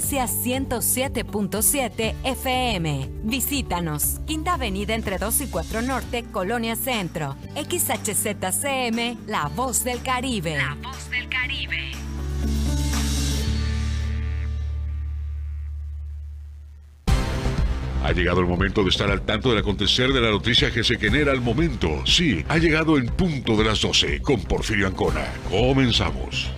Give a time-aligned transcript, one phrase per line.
[0.00, 3.10] frecuencia 107.7 FM.
[3.22, 7.36] Visítanos, Quinta Avenida entre 2 y 4 Norte, Colonia Centro.
[7.54, 10.56] XHZCM, La Voz del Caribe.
[10.56, 11.92] La Voz del Caribe.
[18.02, 20.98] Ha llegado el momento de estar al tanto del acontecer de la noticia que se
[20.98, 22.04] genera al momento.
[22.06, 25.26] Sí, ha llegado en punto de las 12 con Porfirio Ancona.
[25.50, 26.50] Comenzamos.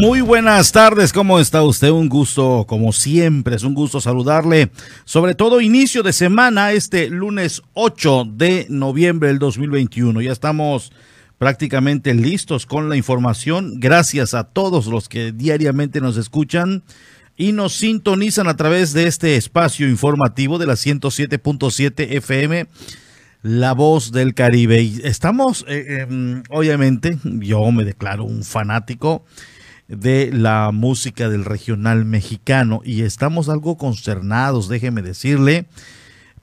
[0.00, 1.90] Muy buenas tardes, ¿cómo está usted?
[1.90, 4.70] Un gusto, como siempre, es un gusto saludarle.
[5.04, 10.20] Sobre todo inicio de semana, este lunes 8 de noviembre del 2021.
[10.20, 10.92] Ya estamos
[11.36, 13.80] prácticamente listos con la información.
[13.80, 16.84] Gracias a todos los que diariamente nos escuchan
[17.36, 22.68] y nos sintonizan a través de este espacio informativo de la 107.7 FM.
[23.42, 24.80] La voz del Caribe.
[24.80, 29.24] Y estamos, eh, em, obviamente, yo me declaro un fanático
[29.88, 35.66] de la música del regional mexicano y estamos algo consternados, déjeme decirle,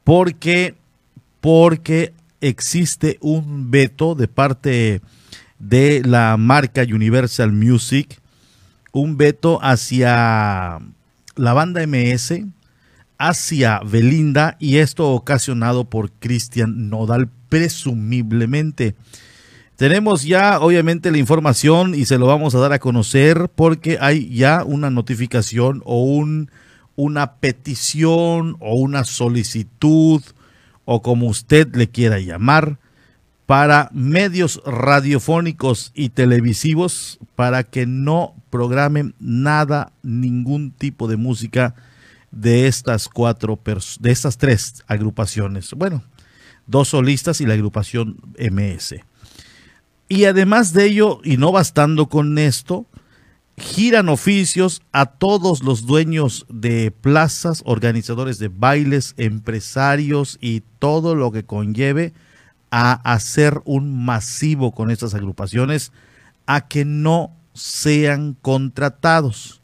[0.04, 0.76] porque
[1.42, 2.12] porque
[2.42, 5.02] existe un veto de parte
[5.60, 8.20] de la marca Universal Music,
[8.92, 10.80] un veto hacia
[11.36, 12.42] la banda MS,
[13.20, 18.96] hacia Belinda y esto ocasionado por Cristian Nodal presumiblemente.
[19.75, 24.33] Tenemos ya obviamente la información y se lo vamos a dar a conocer porque hay
[24.33, 26.50] ya una notificación o un,
[26.95, 30.22] una petición o una solicitud
[30.86, 32.80] o como usted le quiera llamar
[33.45, 41.75] para medios radiofónicos y televisivos para que no programen nada, ningún tipo de música
[42.31, 43.60] de estas cuatro,
[44.00, 45.72] de estas tres agrupaciones.
[45.74, 46.01] Bueno,
[46.66, 48.95] dos solistas y la agrupación MS.
[50.07, 52.86] Y además de ello, y no bastando con esto,
[53.57, 61.31] giran oficios a todos los dueños de plazas, organizadores de bailes, empresarios y todo lo
[61.31, 62.13] que conlleve
[62.69, 65.92] a hacer un masivo con estas agrupaciones
[66.46, 69.62] a que no sean contratados.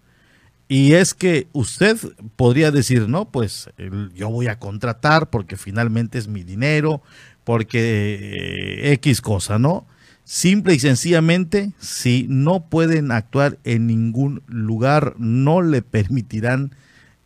[0.69, 1.97] Y es que usted
[2.37, 3.69] podría decir, no, pues
[4.15, 7.01] yo voy a contratar porque finalmente es mi dinero,
[7.43, 9.85] porque eh, X cosa, ¿no?
[10.33, 16.73] Simple y sencillamente, si no pueden actuar en ningún lugar, no le permitirán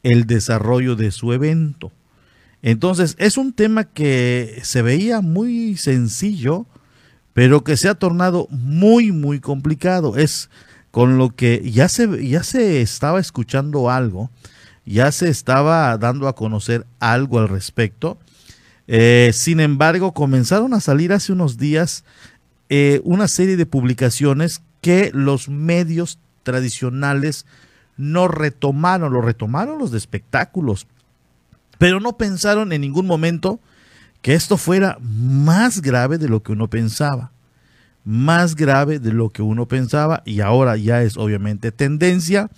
[0.01, 1.91] el desarrollo de su evento.
[2.63, 6.65] Entonces, es un tema que se veía muy sencillo,
[7.33, 10.17] pero que se ha tornado muy, muy complicado.
[10.17, 10.49] Es
[10.89, 14.31] con lo que ya se, ya se estaba escuchando algo,
[14.83, 18.17] ya se estaba dando a conocer algo al respecto.
[18.87, 22.03] Eh, sin embargo, comenzaron a salir hace unos días
[22.69, 27.45] eh, una serie de publicaciones que los medios tradicionales
[27.97, 30.87] no retomaron, lo retomaron los de espectáculos,
[31.77, 33.59] pero no pensaron en ningún momento
[34.21, 37.31] que esto fuera más grave de lo que uno pensaba,
[38.03, 42.49] más grave de lo que uno pensaba y ahora ya es obviamente tendencia,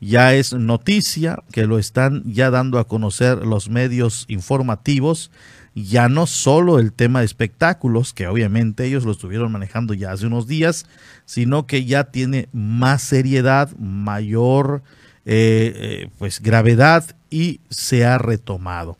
[0.00, 5.30] ya es noticia que lo están ya dando a conocer los medios informativos
[5.74, 10.26] ya no solo el tema de espectáculos, que obviamente ellos lo estuvieron manejando ya hace
[10.26, 10.86] unos días,
[11.24, 14.82] sino que ya tiene más seriedad, mayor
[15.26, 18.98] eh, eh, pues gravedad y se ha retomado.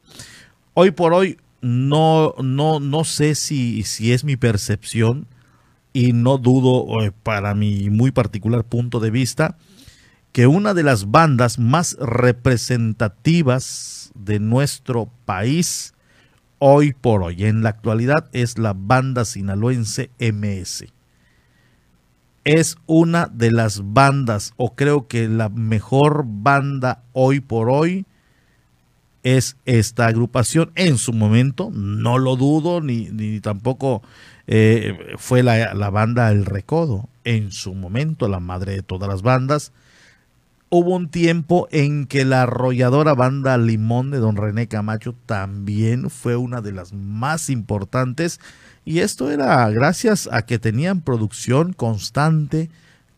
[0.73, 5.29] Hoy por hoy no, no, no sé si, si es mi percepción
[5.93, 9.57] y no dudo eh, para mi muy particular punto de vista
[10.33, 15.94] que una de las bandas más representativas de nuestro país
[16.67, 20.87] hoy por hoy, en la actualidad, es la banda sinaloense MS.
[22.45, 28.07] Es una de las bandas, o creo que la mejor banda hoy por hoy
[29.23, 30.73] es esta agrupación.
[30.75, 34.01] En su momento, no lo dudo, ni, tampoco
[34.47, 37.11] eh, fue la, la banda El Recodo.
[37.25, 39.75] En su momento, la madre de todas las bandas
[40.75, 46.35] hubo un tiempo en que la arrolladora banda Limón de don René Camacho también fue
[46.35, 48.41] una de las más importantes
[48.85, 52.71] y esto era gracias a que tenían producción constante,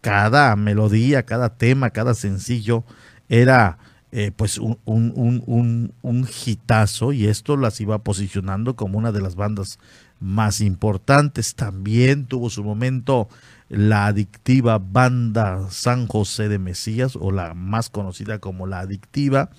[0.02, 2.84] cada melodía, cada tema, cada sencillo
[3.30, 3.78] era
[4.12, 9.22] eh, pues un, un, un, un, hitazo y esto las iba posicionando como una de
[9.22, 9.78] las bandas
[10.20, 11.54] más importantes.
[11.54, 13.28] También tuvo su momento
[13.68, 19.50] la adictiva banda San José de Mesías o la más conocida como la adictiva.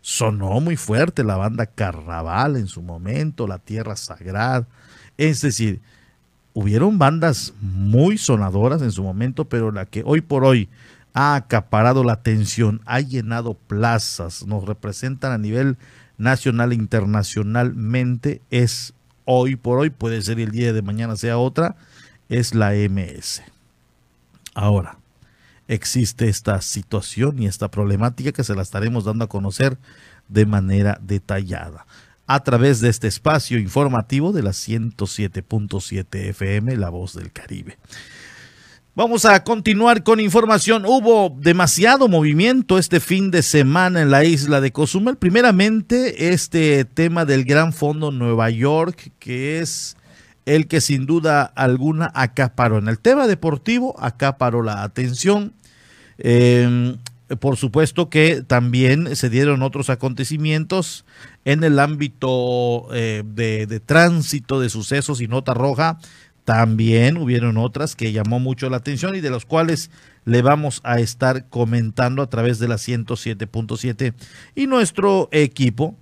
[0.00, 4.66] Sonó muy fuerte la banda Carnaval en su momento, la Tierra Sagrada.
[5.16, 5.80] Es decir,
[6.52, 10.68] hubieron bandas muy sonadoras en su momento, pero la que hoy por hoy
[11.12, 15.78] ha acaparado la atención, ha llenado plazas, nos representan a nivel
[16.18, 18.94] nacional e internacionalmente, es
[19.24, 21.76] hoy por hoy, puede ser el día de mañana sea otra,
[22.28, 23.42] es la MS.
[24.54, 24.98] Ahora,
[25.68, 29.78] existe esta situación y esta problemática que se la estaremos dando a conocer
[30.28, 31.86] de manera detallada
[32.26, 37.78] a través de este espacio informativo de la 107.7 FM, La Voz del Caribe.
[38.96, 40.84] Vamos a continuar con información.
[40.86, 45.18] Hubo demasiado movimiento este fin de semana en la isla de Cozumel.
[45.18, 49.96] Primeramente, este tema del Gran Fondo Nueva York, que es
[50.46, 52.78] el que sin duda alguna acaparó.
[52.78, 55.52] En el tema deportivo, acaparó la atención.
[56.18, 56.96] Em,
[57.40, 61.04] por supuesto que también se dieron otros acontecimientos
[61.44, 65.98] en el ámbito eh, de, tránsito, de sucesos y nota roja.
[66.44, 69.90] También hubieron otras que llamó mucho la atención y de las cuales
[70.24, 74.14] le vamos a estar comentando a través de la 107.7
[74.54, 75.96] y nuestro equipo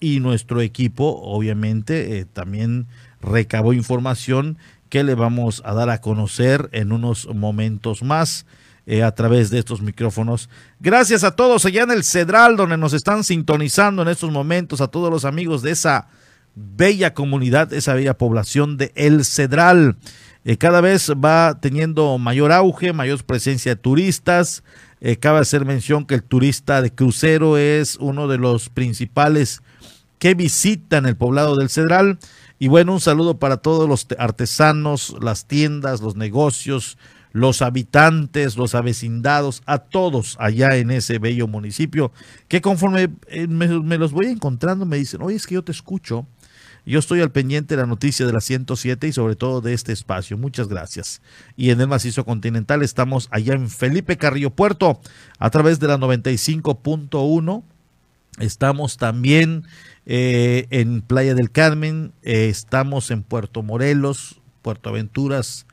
[0.00, 2.86] y nuestro equipo obviamente eh, también
[3.24, 8.46] recabó información que le vamos a dar a conocer en unos momentos más
[8.86, 10.48] eh, a través de estos micrófonos.
[10.78, 14.88] Gracias a todos allá en el Cedral donde nos están sintonizando en estos momentos, a
[14.88, 16.08] todos los amigos de esa
[16.54, 19.96] bella comunidad, esa bella población de El Cedral.
[20.44, 24.62] Eh, cada vez va teniendo mayor auge, mayor presencia de turistas.
[25.00, 29.62] Eh, cabe hacer mención que el turista de crucero es uno de los principales
[30.18, 32.18] que visitan el poblado del Cedral.
[32.58, 36.98] Y bueno, un saludo para todos los artesanos, las tiendas, los negocios,
[37.32, 42.12] los habitantes, los avecindados, a todos allá en ese bello municipio,
[42.48, 45.72] que conforme eh, me, me, los voy encontrando me dicen, oye, es que yo te
[45.72, 46.26] escucho
[46.86, 49.92] yo estoy al pendiente de la noticia de la 107 y sobre todo de este
[49.92, 50.36] espacio.
[50.36, 51.22] Muchas gracias.
[51.56, 55.00] Y en el macizo continental estamos allá en Felipe Carrillo Puerto
[55.38, 57.62] a través de la 95.1.
[58.38, 59.64] Estamos también
[60.06, 65.66] eh, en Playa del Carmen, eh, estamos en Puerto Morelos, Puerto Aventuras,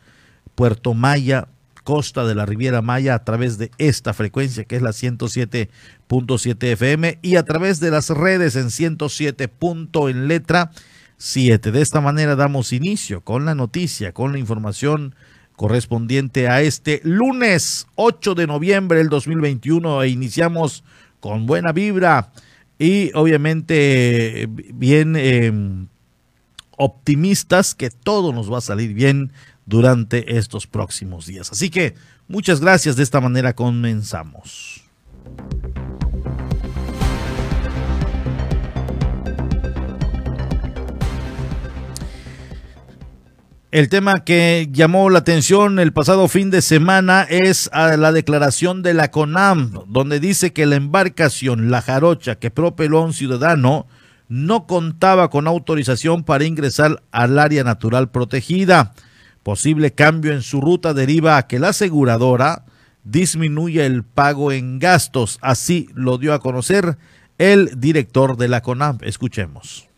[0.56, 1.48] Puerto Maya,
[1.84, 7.20] costa de la Riviera Maya a través de esta frecuencia que es la 107.7 FM
[7.22, 9.52] y a través de las redes en 107.
[10.10, 10.72] en letra
[11.18, 11.72] 7.
[11.72, 15.16] De esta manera damos inicio con la noticia, con la información
[15.56, 20.84] correspondiente a este lunes 8 de noviembre del 2021 e iniciamos
[21.20, 22.32] con buena vibra
[22.82, 25.86] y obviamente bien em,
[26.78, 29.32] optimistas que todo nos va a salir bien
[29.68, 31.52] durante estos próximos días.
[31.52, 31.94] Así que
[32.28, 34.82] muchas gracias, de esta manera comenzamos.
[43.72, 48.84] El tema que llamó la atención el pasado fin de semana es a la declaración
[48.84, 53.88] de la CONAM, donde dice que la embarcación La Jarocha que propeló a un ciudadano
[54.28, 58.92] no contaba con autorización para ingresar al área natural protegida.
[59.42, 62.66] Posible cambio en su ruta deriva a que la aseguradora
[63.06, 65.40] disminuya el pago en gastos.
[65.42, 66.98] Así lo dio a conocer
[67.38, 68.98] el director de la CONAM.
[69.02, 69.91] Escuchemos.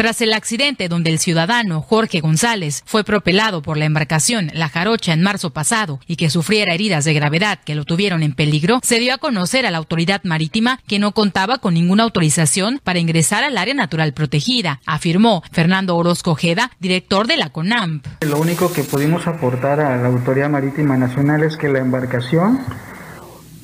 [0.00, 5.12] Tras el accidente donde el ciudadano Jorge González fue propelado por la embarcación La Jarocha
[5.12, 8.98] en marzo pasado y que sufriera heridas de gravedad que lo tuvieron en peligro, se
[8.98, 13.44] dio a conocer a la autoridad marítima que no contaba con ninguna autorización para ingresar
[13.44, 18.06] al área natural protegida, afirmó Fernando Orozco Ojeda, director de la CONAMP.
[18.22, 22.58] Lo único que pudimos aportar a la Autoridad Marítima Nacional es que la embarcación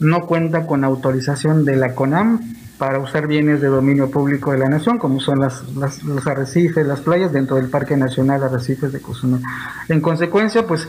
[0.00, 4.68] no cuenta con autorización de la CONAMP para usar bienes de dominio público de la
[4.68, 9.40] nación, como son las, los arrecifes, las playas dentro del Parque Nacional Arrecifes de Cozumel.
[9.88, 10.88] En consecuencia, pues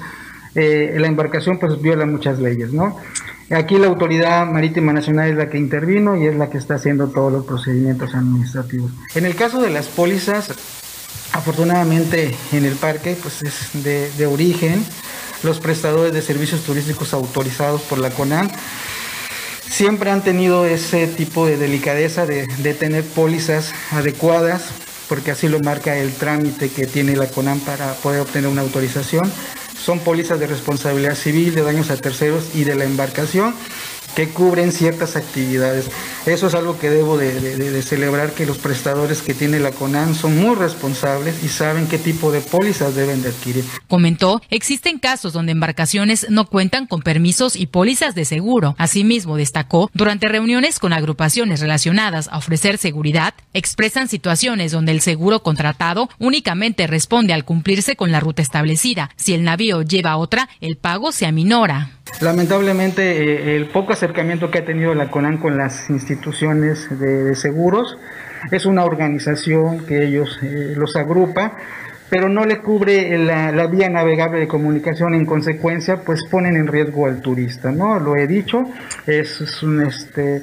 [0.56, 2.98] eh, la embarcación pues viola muchas leyes, ¿no?
[3.50, 7.08] Aquí la Autoridad Marítima Nacional es la que intervino y es la que está haciendo
[7.08, 8.92] todos los procedimientos administrativos.
[9.16, 10.50] En el caso de las pólizas,
[11.32, 14.84] afortunadamente en el parque pues es de, de origen,
[15.44, 18.50] los prestadores de servicios turísticos autorizados por la CONAN
[19.70, 24.66] siempre han tenido ese tipo de delicadeza de, tener pólizas adecuadas,
[25.10, 29.32] porque así lo marca el trámite que tiene la CONAN para poder obtener una autorización.
[29.78, 33.54] Son pólizas de responsabilidad civil, de daños a terceros y de la embarcación
[34.18, 35.92] que cubren ciertas actividades.
[36.26, 40.42] Eso es algo que debo de, celebrar, que los prestadores que tiene la CONAN son
[40.42, 43.64] muy responsables y saben qué tipo de pólizas deben de adquirir.
[43.88, 48.74] Comentó, existen casos donde embarcaciones no cuentan con permisos y pólizas de seguro.
[48.80, 55.44] Asimismo, destacó, durante reuniones con agrupaciones relacionadas a ofrecer seguridad, expresan situaciones donde el seguro
[55.44, 59.12] contratado únicamente responde al cumplirse con la ruta establecida.
[59.16, 61.97] Si el navío lleva otra, el pago se aminora.
[62.22, 67.98] Lamentablemente, eh, el poco acercamiento que ha tenido la CONAN con las instituciones de, seguros
[68.52, 71.58] es una organización que ellos eh, los agrupa,
[72.10, 75.14] pero no le cubre la, vía navegable de comunicación.
[75.14, 78.00] En consecuencia, pues ponen en riesgo al turista, ¿no?
[78.00, 78.66] Lo he dicho,
[79.06, 80.42] es, es un este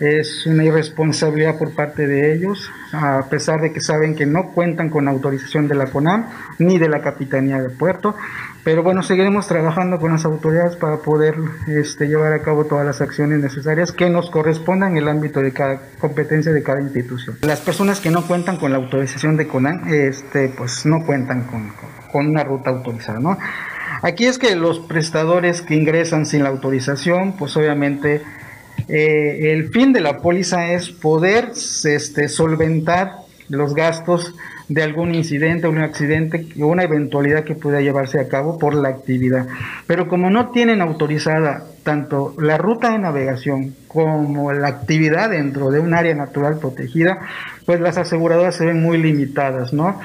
[0.00, 4.88] es una irresponsabilidad por parte de ellos, a pesar de que saben que no cuentan
[4.88, 6.26] con autorización de la CONAM
[6.58, 8.16] ni de la Capitanía de Puerto.
[8.62, 11.36] Pero bueno, seguiremos trabajando con las autoridades para poder
[11.66, 15.52] este, llevar a cabo todas las acciones necesarias que nos correspondan en el ámbito de
[15.52, 17.38] cada competencia de cada institución.
[17.40, 21.72] Las personas que no cuentan con la autorización de CONAM, este, pues no cuentan con,
[22.12, 23.38] con una ruta autorizada, ¿no?
[24.02, 28.22] Aquí es que los prestadores que ingresan sin la autorización, pues obviamente
[28.88, 31.52] eh, el fin de la póliza es poder
[31.84, 33.16] este, solventar
[33.48, 34.34] los gastos
[34.70, 38.88] de algún incidente, un accidente o una eventualidad que pueda llevarse a cabo por la
[38.88, 39.48] actividad.
[39.88, 45.80] Pero como no tienen autorizada tanto la ruta de navegación como la actividad dentro de
[45.80, 47.18] un área natural protegida,
[47.66, 49.98] pues las aseguradoras se ven muy limitadas, ¿no?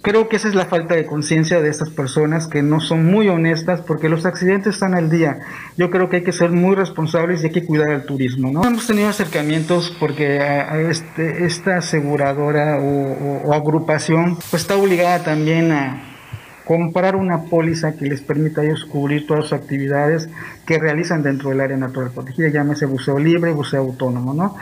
[0.00, 3.28] Creo que esa es la falta de conciencia de estas personas que no son muy
[3.28, 5.38] honestas porque los accidentes están al día.
[5.76, 8.64] Yo creo que hay que ser muy responsables y hay que cuidar el turismo, ¿no?
[8.64, 15.72] Hemos tenido acercamientos porque a este, esta aseguradora o, o agrupación pues está obligada también
[15.72, 16.02] a
[16.64, 20.28] comprar una póliza que les permita a ellos cubrir todas sus actividades
[20.66, 24.56] que realizan dentro del área natural protegida, llámese buceo libre, buceo autónomo, ¿no?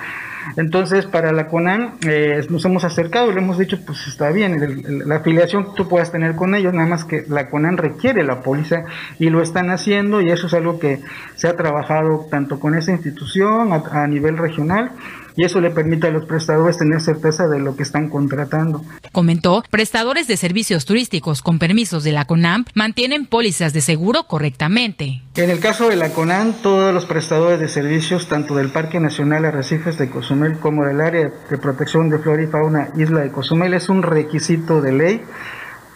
[0.56, 4.84] Entonces, para la CONAN eh, nos hemos acercado y le hemos dicho, pues está bien,
[5.06, 8.42] la afiliación que tú puedas tener con ellos, nada más que la CONAN requiere la
[8.42, 8.84] póliza
[9.18, 11.00] y lo están haciendo y eso es algo que
[11.36, 14.90] se ha trabajado tanto con esa institución a nivel regional
[15.36, 18.84] y eso le permite a los prestadores tener certeza de lo que están contratando.
[19.12, 25.22] Comentó, prestadores de servicios turísticos con permisos de la CONAM mantienen pólizas de seguro correctamente.
[25.36, 29.44] En el caso de la CONAM, todos los prestadores de servicios, tanto del Parque Nacional
[29.44, 33.74] Arrecifes de Cozumel como del área de protección de flora y fauna Isla de Cozumel,
[33.74, 35.20] es un requisito de ley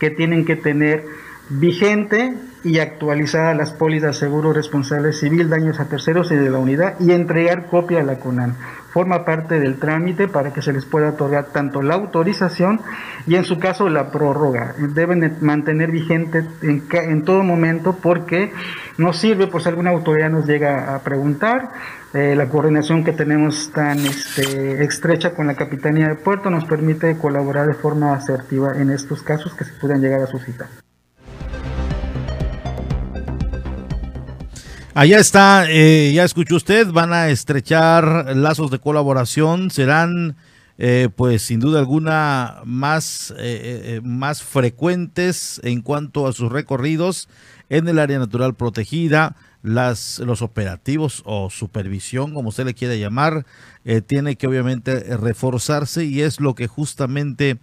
[0.01, 1.05] que tienen que tener
[1.51, 6.95] vigente y actualizada las pólizas seguro responsable civil, daños a terceros y de la unidad
[7.01, 8.57] y entregar copia a la CONAN
[8.99, 12.81] forma parte del trámite para que se les pueda otorgar tanto la autorización
[13.27, 14.75] y en su caso la prórroga.
[14.77, 18.53] Deben mantener vigente en, todo momento porque
[18.97, 21.71] nos sirve si alguna autoridad nos llega a preguntar.
[22.15, 27.17] Eh, la coordinación que tenemos tan este, estrecha con la Capitanía de Puerto nos permite
[27.19, 30.69] colaborar de forma asertiva en estos casos que se puedan llegar a suscitar.
[34.99, 40.35] Allá está, eh, ya escuchó usted, van a estrechar lazos de colaboración, serán
[40.77, 47.29] eh, pues sin duda alguna más, eh, más frecuentes en cuanto a sus recorridos
[47.69, 49.37] en el área natural protegida.
[49.63, 53.47] Las, los operativos o supervisión, como usted le quiera llamar,
[54.09, 57.59] tiene que obviamente reforzarse y es lo que justamente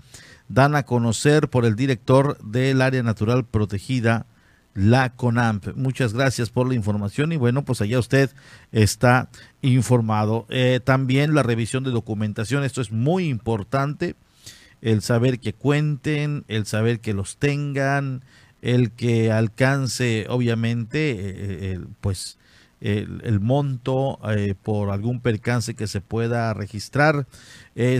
[0.47, 4.25] dan a conocer por el director del área natural protegida
[4.75, 5.73] la CONAMP.
[5.75, 8.29] Muchas gracias por la información y bueno, pues allá usted
[8.71, 9.29] está
[9.61, 10.45] informado.
[10.49, 14.15] Eh, también la revisión de documentación, esto es muy importante,
[14.81, 18.23] el saber que cuenten, el saber que los tengan,
[18.61, 22.37] el que alcance obviamente eh, pues
[22.81, 27.25] el, monto eh, por algún percance que se pueda registrar.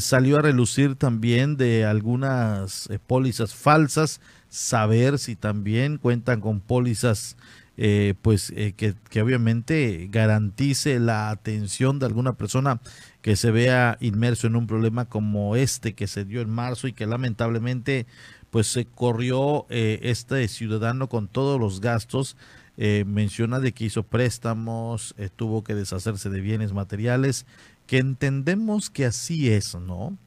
[0.02, 4.20] salió a relucir también de algunas pólizas falsas
[4.56, 7.36] saber si también cuentan con pólizas
[7.78, 12.80] eh, pues eh, que, que, obviamente garantice la atención de alguna persona
[13.22, 16.94] que se vea inmerso en un problema como este que se dio en marzo y
[16.94, 18.06] que lamentablemente
[18.50, 22.38] pues se corrió eh, este ciudadano con todos los gastos.
[22.78, 27.46] Menciona de que hizo préstamos tuvo que deshacerse de bienes materiales
[27.88, 30.18] que entendemos que así es no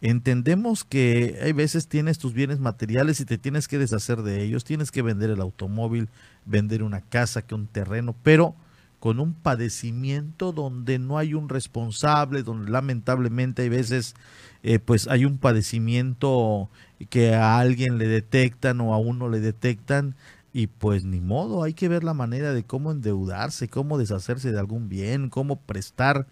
[0.00, 4.64] Entendemos que hay veces tienes tus bienes materiales y te tienes que deshacer de ellos,
[4.64, 6.10] tienes que vender el automóvil,
[6.44, 8.54] vender una casa, que un terreno, pero
[9.00, 14.14] con un padecimiento donde no hay un responsable, donde lamentablemente hay veces
[14.62, 16.70] eh, pues hay un padecimiento
[17.10, 20.16] que a alguien le detectan o a uno le detectan
[20.54, 24.58] y pues ni modo, hay que ver la manera de cómo endeudarse, cómo deshacerse de
[24.58, 26.26] algún bien, cómo prestar,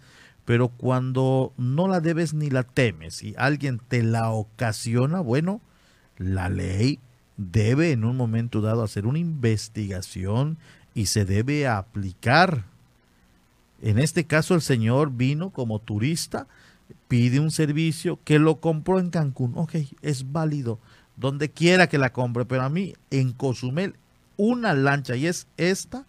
[0.45, 5.61] pero cuando no la debes ni la temes y alguien te la ocasiona, bueno,
[6.17, 6.99] la ley
[7.37, 10.57] debe en un momento dado hacer una investigación
[10.93, 12.65] y se debe aplicar.
[13.81, 16.47] En este caso el señor vino como turista,
[17.07, 19.53] pide un servicio que lo compró en Cancún.
[19.55, 20.79] Ok, es válido,
[21.15, 23.95] donde quiera que la compre, pero a mí en Cozumel
[24.35, 26.05] una lancha y es esta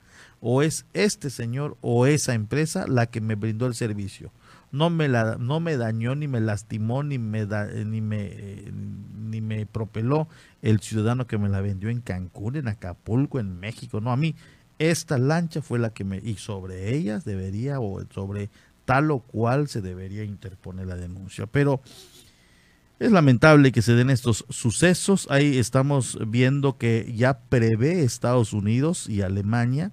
[0.47, 4.31] o es este señor o esa empresa la que me brindó el servicio.
[4.73, 7.47] No me, la, no me dañó, ni me lastimó, ni me,
[7.87, 10.29] ni, me, ni me propeló
[10.61, 14.03] el ciudadano que me la vendió en Cancún, en Acapulco, en México.
[14.03, 14.35] No, a mí
[14.79, 16.19] esta lancha fue la que me...
[16.19, 18.51] Y sobre ellas debería, o sobre
[18.85, 21.47] tal o cual se debería interponer la denuncia.
[21.47, 21.81] Pero
[22.99, 25.27] es lamentable que se den estos sucesos.
[25.31, 29.91] Ahí estamos viendo que ya prevé Estados Unidos y Alemania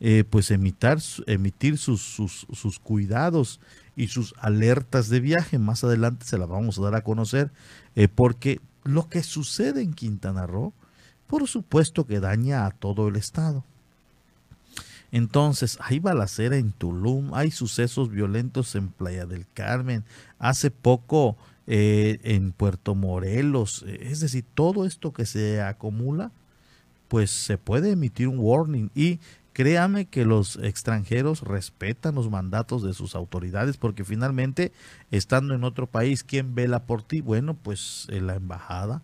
[0.00, 3.60] eh, pues emitar, emitir sus, sus, sus, cuidados
[3.96, 5.58] y sus alertas de viaje.
[5.58, 7.50] Más adelante se las vamos a dar a conocer
[7.96, 10.72] eh, porque lo que sucede en Quintana Roo,
[11.26, 13.64] por supuesto que daña a todo el estado.
[15.10, 20.04] Entonces, hay balacera en Tulum, hay sucesos violentos en Playa del Carmen,
[20.38, 26.30] hace poco eh, en Puerto Morelos, es decir, todo esto que se acumula,
[27.08, 29.18] pues se puede emitir un warning y
[29.58, 34.70] créame que los extranjeros respetan los mandatos de sus autoridades porque finalmente,
[35.10, 37.22] estando en otro país, ¿quién vela por ti?
[37.22, 39.02] Bueno, pues eh, la embajada,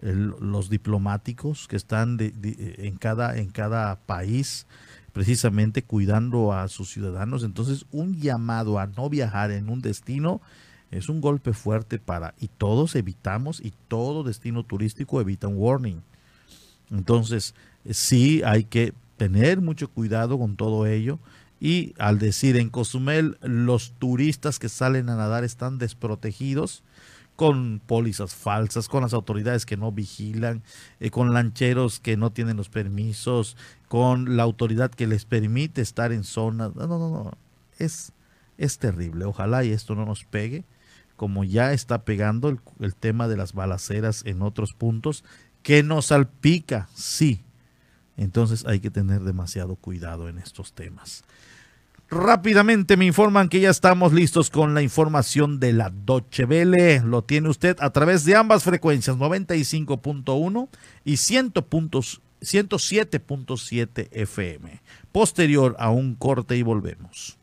[0.00, 4.66] los diplomáticos que están en, cada, en cada país,
[5.12, 7.44] precisamente cuidando a sus ciudadanos.
[7.44, 10.40] Entonces, un llamado a no viajar en un destino
[10.90, 16.02] es un golpe fuerte para, y todos evitamos, y todo destino turístico evita un warning.
[16.90, 17.54] Entonces,
[17.88, 21.20] sí hay que tener mucho cuidado con todo ello.
[21.60, 26.82] Y al decir en Cozumel, los turistas que salen a nadar están desprotegidos
[27.36, 30.64] con pólizas falsas, con las autoridades que no vigilan,
[30.98, 33.56] eh, con lancheros que no tienen los permisos,
[33.86, 36.74] con la autoridad que les permite estar en zonas.
[36.74, 37.30] No, no, no,
[37.78, 38.10] Es,
[38.58, 39.24] es terrible.
[39.24, 40.64] Ojalá y esto no nos pegue,
[41.14, 45.22] como ya está pegando el, el tema de las balaceras en otros puntos,
[45.62, 47.44] que nos salpica, sí.
[48.16, 51.24] Entonces hay que tener demasiado cuidado en estos temas.
[52.12, 57.00] Rápidamente me informan que ya estamos listos con la información de la Doche Vele.
[57.00, 60.68] Lo tiene usted a través de ambas frecuencias, 95.1
[61.06, 64.82] y 107.7 FM.
[65.10, 67.38] Posterior a un corte y volvemos.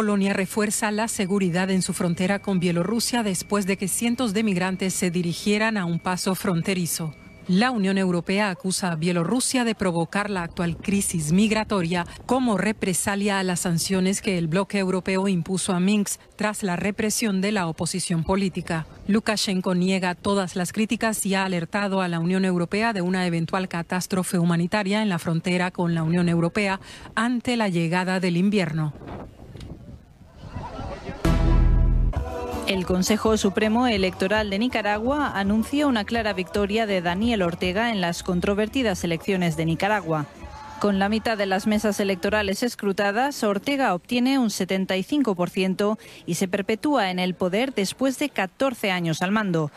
[0.00, 4.94] Polonia refuerza la seguridad en su frontera con Bielorrusia después de que cientos de migrantes
[4.94, 7.14] se dirigieran a un paso fronterizo.
[7.48, 13.42] La Unión Europea acusa a Bielorrusia de provocar la actual crisis migratoria como represalia a
[13.42, 18.24] las sanciones que el bloque europeo impuso a Minsk tras la represión de la oposición
[18.24, 18.86] política.
[19.06, 23.68] Lukashenko niega todas las críticas y ha alertado a la Unión Europea de una eventual
[23.68, 26.80] catástrofe humanitaria en la frontera con la Unión Europea
[27.14, 28.94] ante la llegada del invierno.
[32.66, 38.22] El Consejo Supremo Electoral de Nicaragua anunció una clara victoria de Daniel Ortega en las
[38.22, 40.26] controvertidas elecciones de Nicaragua.
[40.80, 47.10] Con la mitad de las mesas electorales escrutadas, Ortega obtiene un 75% y se perpetúa
[47.10, 49.70] en el poder después de 14 años al mando.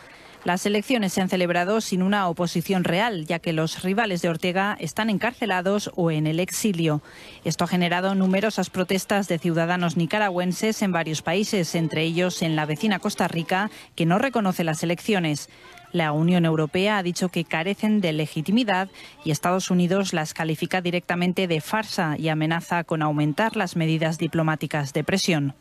[0.44, 4.76] Las elecciones se han celebrado sin una oposición real, ya que los rivales de Ortega
[4.78, 7.00] están encarcelados o en el exilio.
[7.46, 12.66] Esto ha generado numerosas protestas de ciudadanos nicaragüenses en varios países, entre ellos en la
[12.66, 15.48] vecina Costa Rica, que no reconoce las elecciones.
[15.92, 18.90] La Unión Europea ha dicho que carecen de legitimidad
[19.24, 24.92] y Estados Unidos las califica directamente de farsa y amenaza con aumentar las medidas diplomáticas
[24.92, 25.54] de presión.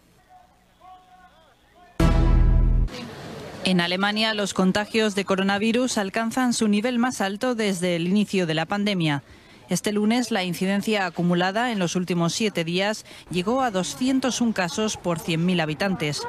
[3.65, 8.53] En Alemania, los contagios de coronavirus alcanzan su nivel más alto desde el inicio de
[8.53, 9.23] la pandemia.
[9.69, 15.19] Este lunes la incidencia acumulada en los últimos siete días llegó a 201 casos por
[15.19, 16.21] 100.000 habitantes.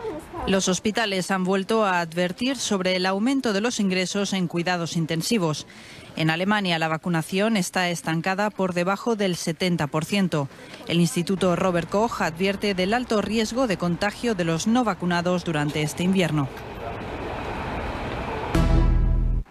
[0.46, 5.66] Los hospitales han vuelto a advertir sobre el aumento de los ingresos en cuidados intensivos.
[6.14, 10.46] En Alemania la vacunación está estancada por debajo del 70%.
[10.86, 15.82] El Instituto Robert Koch advierte del alto riesgo de contagio de los no vacunados durante
[15.82, 16.48] este invierno.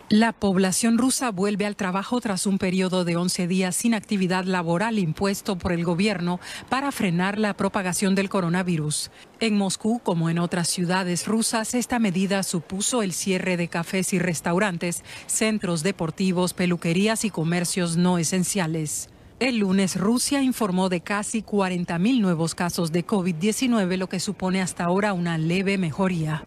[0.09, 4.99] La población rusa vuelve al trabajo tras un periodo de 11 días sin actividad laboral
[4.99, 6.39] impuesto por el gobierno
[6.69, 9.11] para frenar la propagación del coronavirus.
[9.39, 14.19] En Moscú, como en otras ciudades rusas, esta medida supuso el cierre de cafés y
[14.19, 19.09] restaurantes, centros deportivos, peluquerías y comercios no esenciales.
[19.39, 24.83] El lunes Rusia informó de casi 40.000 nuevos casos de COVID-19, lo que supone hasta
[24.83, 26.45] ahora una leve mejoría.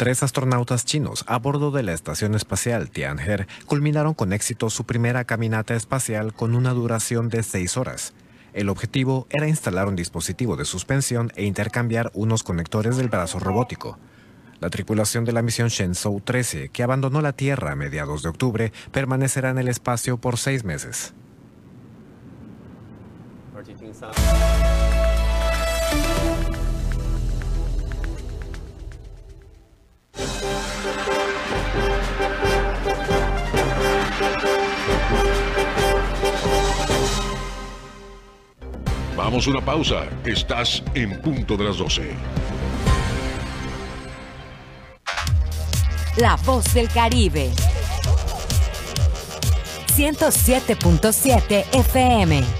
[0.00, 5.24] Tres astronautas chinos a bordo de la estación espacial Tianhe culminaron con éxito su primera
[5.24, 8.14] caminata espacial con una duración de seis horas.
[8.54, 13.98] El objetivo era instalar un dispositivo de suspensión e intercambiar unos conectores del brazo robótico.
[14.60, 18.72] La tripulación de la misión Shenzhou 13, que abandonó la Tierra a mediados de octubre,
[18.92, 21.12] permanecerá en el espacio por seis meses.
[39.32, 40.08] Una pausa.
[40.24, 42.10] Estás en punto de las 12.
[46.16, 47.50] La voz del Caribe.
[49.96, 52.59] 107.7 FM.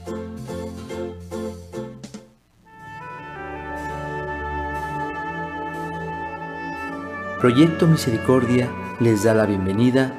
[7.41, 10.13] Proyecto Misericordia les da la bienvenida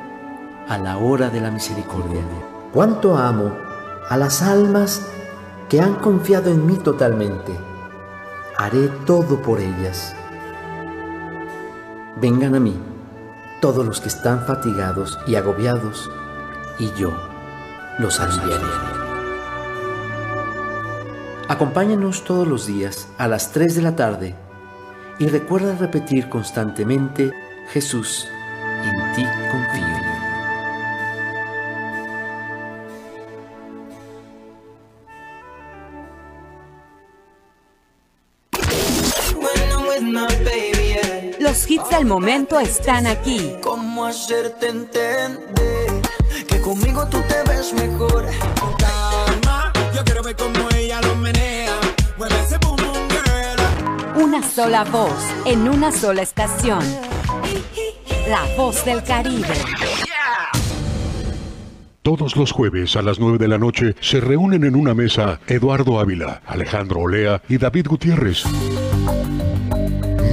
[0.68, 2.20] a la hora de la misericordia.
[2.72, 3.56] Cuánto amo
[4.08, 5.06] a las almas
[5.68, 7.56] que han confiado en mí totalmente.
[8.58, 10.16] Haré todo por ellas.
[12.20, 12.76] Vengan a mí
[13.60, 16.10] todos los que están fatigados y agobiados,
[16.80, 17.12] y yo
[18.00, 18.66] los aliviaré.
[21.46, 24.41] Acompáñanos todos los días a las 3 de la tarde
[25.18, 27.32] y recuerda repetir constantemente,
[27.72, 28.28] Jesús,
[28.84, 30.02] en ti confío.
[41.38, 43.56] Los hits del momento están aquí.
[43.62, 46.02] ¿Cómo hacerte entender
[46.48, 48.26] que conmigo tú te ves mejor?
[54.42, 55.12] Sola voz
[55.46, 56.80] en una sola estación.
[58.28, 59.46] La voz del Caribe.
[62.02, 65.98] Todos los jueves a las 9 de la noche se reúnen en una mesa Eduardo
[66.00, 68.44] Ávila, Alejandro Olea y David Gutiérrez.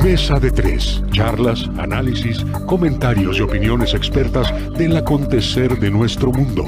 [0.04, 1.04] Mesa de tres.
[1.12, 6.66] Charlas, análisis, comentarios y opiniones expertas del acontecer de nuestro mundo.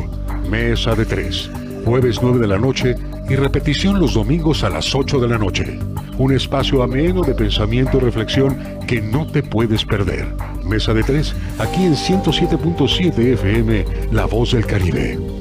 [0.50, 1.50] Mesa de tres.
[1.86, 2.96] Jueves 9 de la noche
[3.30, 5.80] y repetición los domingos a las 8 de la noche.
[6.18, 10.28] Un espacio ameno de pensamiento y reflexión que no te puedes perder.
[10.64, 15.41] Mesa de tres, aquí en 107.7 FM, La Voz del Caribe.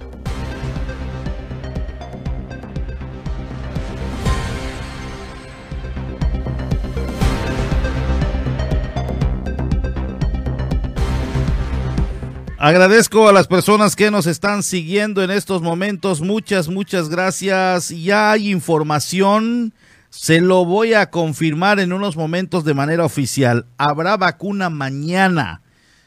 [12.63, 16.21] Agradezco a las personas que nos están siguiendo en estos momentos.
[16.21, 17.89] Muchas, muchas gracias.
[17.89, 19.73] Ya hay información.
[20.11, 23.65] Se lo voy a confirmar en unos momentos de manera oficial.
[23.79, 25.63] Habrá vacuna mañana.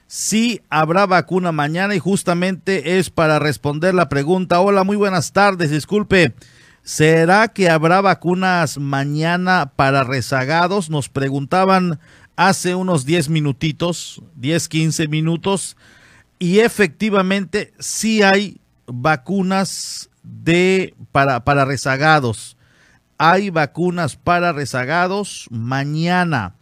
[0.07, 4.61] sí habrá vacuna mañana y justamente es para responder la pregunta.
[4.61, 5.73] Hola, muy buenas tardes.
[5.73, 6.35] Disculpe,
[6.85, 10.89] ¿será que habrá vacunas mañana para rezagados?
[10.89, 11.99] Nos preguntaban
[12.37, 15.77] hace unos 10 minutitos, 10, 15 minutos,
[16.45, 22.59] y efectivamente sí hay vacunas de para, para rezagados.
[23.17, 26.55] Hay vacunas para rezagados mañana.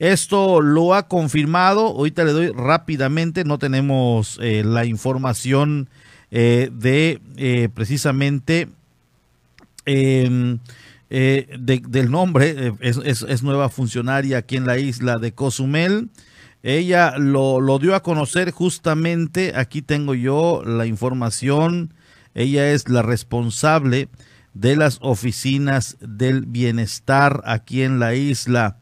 [0.00, 5.88] Esto lo ha confirmado, ahorita le doy rápidamente, no tenemos eh, la información
[6.32, 8.68] eh, de eh, precisamente
[9.86, 10.58] em,
[11.08, 16.08] del nombre, es, nueva funcionaria aquí en la isla de Cozumel.
[16.62, 21.94] Ella lo, lo dio a conocer justamente, aquí tengo yo la información,
[22.34, 24.08] ella es la responsable
[24.54, 28.78] de las oficinas del bienestar aquí en la isla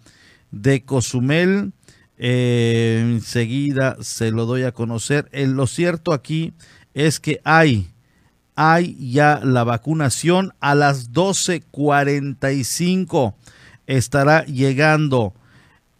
[0.50, 1.72] de Cozumel.
[2.16, 5.28] Eh, enseguida se lo doy a conocer.
[5.32, 6.52] Eh, lo cierto aquí
[6.94, 7.92] es que hay,
[8.56, 13.34] hay ya la vacunación a las 12.45
[13.86, 15.34] estará llegando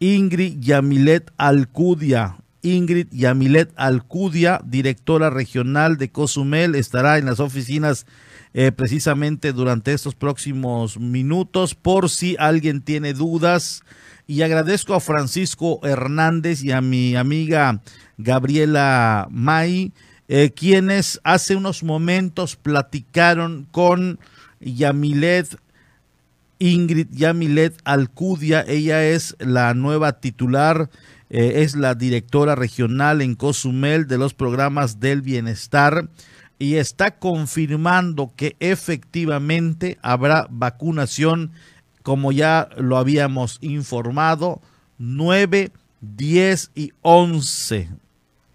[0.01, 2.37] Ingrid Yamilet Alcudia.
[2.63, 8.07] Ingrid Yamilet Alcudia, directora regional de Cozumel, estará en las oficinas
[8.55, 13.83] eh, precisamente durante estos próximos minutos por si alguien tiene dudas
[14.27, 17.81] y agradezco a Francisco Hernández y a mi amiga
[18.19, 19.93] Gabriela May,
[20.29, 24.19] eh, quienes hace unos momentos platicaron con
[24.61, 25.57] Yamilet,
[26.59, 28.65] Ingrid Yamilet Alcudia.
[28.67, 30.91] Ella es la nueva titular,
[31.31, 36.09] eh, es la directora regional en Cozumel de los programas del bienestar
[36.59, 41.53] y está confirmando que efectivamente habrá vacunación
[42.03, 44.63] como ya lo habíamos informado,
[44.97, 47.91] 9, 10 y 11.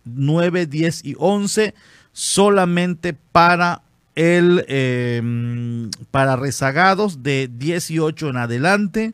[0.05, 1.75] 9, 10 y 11
[2.11, 3.83] solamente para
[4.15, 9.13] el em, para rezagados de 18 en adelante.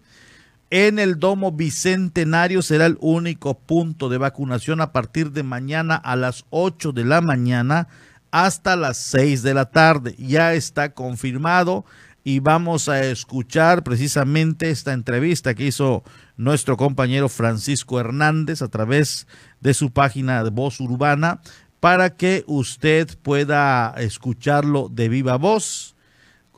[0.71, 6.15] En el domo bicentenario será el único punto de vacunación a partir de mañana a
[6.15, 7.87] las 8 de la mañana
[8.29, 10.15] hasta las 6 de la tarde.
[10.19, 11.85] Ya está confirmado
[12.23, 16.03] y vamos a escuchar precisamente esta entrevista que hizo
[16.37, 19.25] nuestro compañero Francisco Hernández a través
[19.61, 21.41] de su página de Voz Urbana
[21.79, 25.95] para que usted pueda escucharlo de viva voz.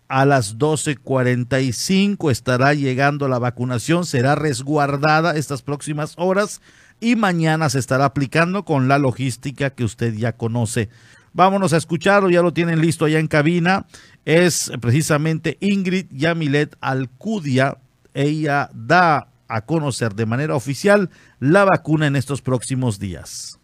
[0.07, 6.62] A las 12.45 estará llegando la vacunación, será resguardada estas próximas horas
[6.99, 10.89] y mañana se estará aplicando con la logística que usted ya conoce.
[11.34, 13.86] Vámonos a escucharlo, ya lo tienen listo allá en cabina.
[14.25, 17.77] Es precisamente Ingrid Yamilet Alcudia.
[18.13, 23.60] Ella da a conocer de manera oficial la vacuna en estos próximos días.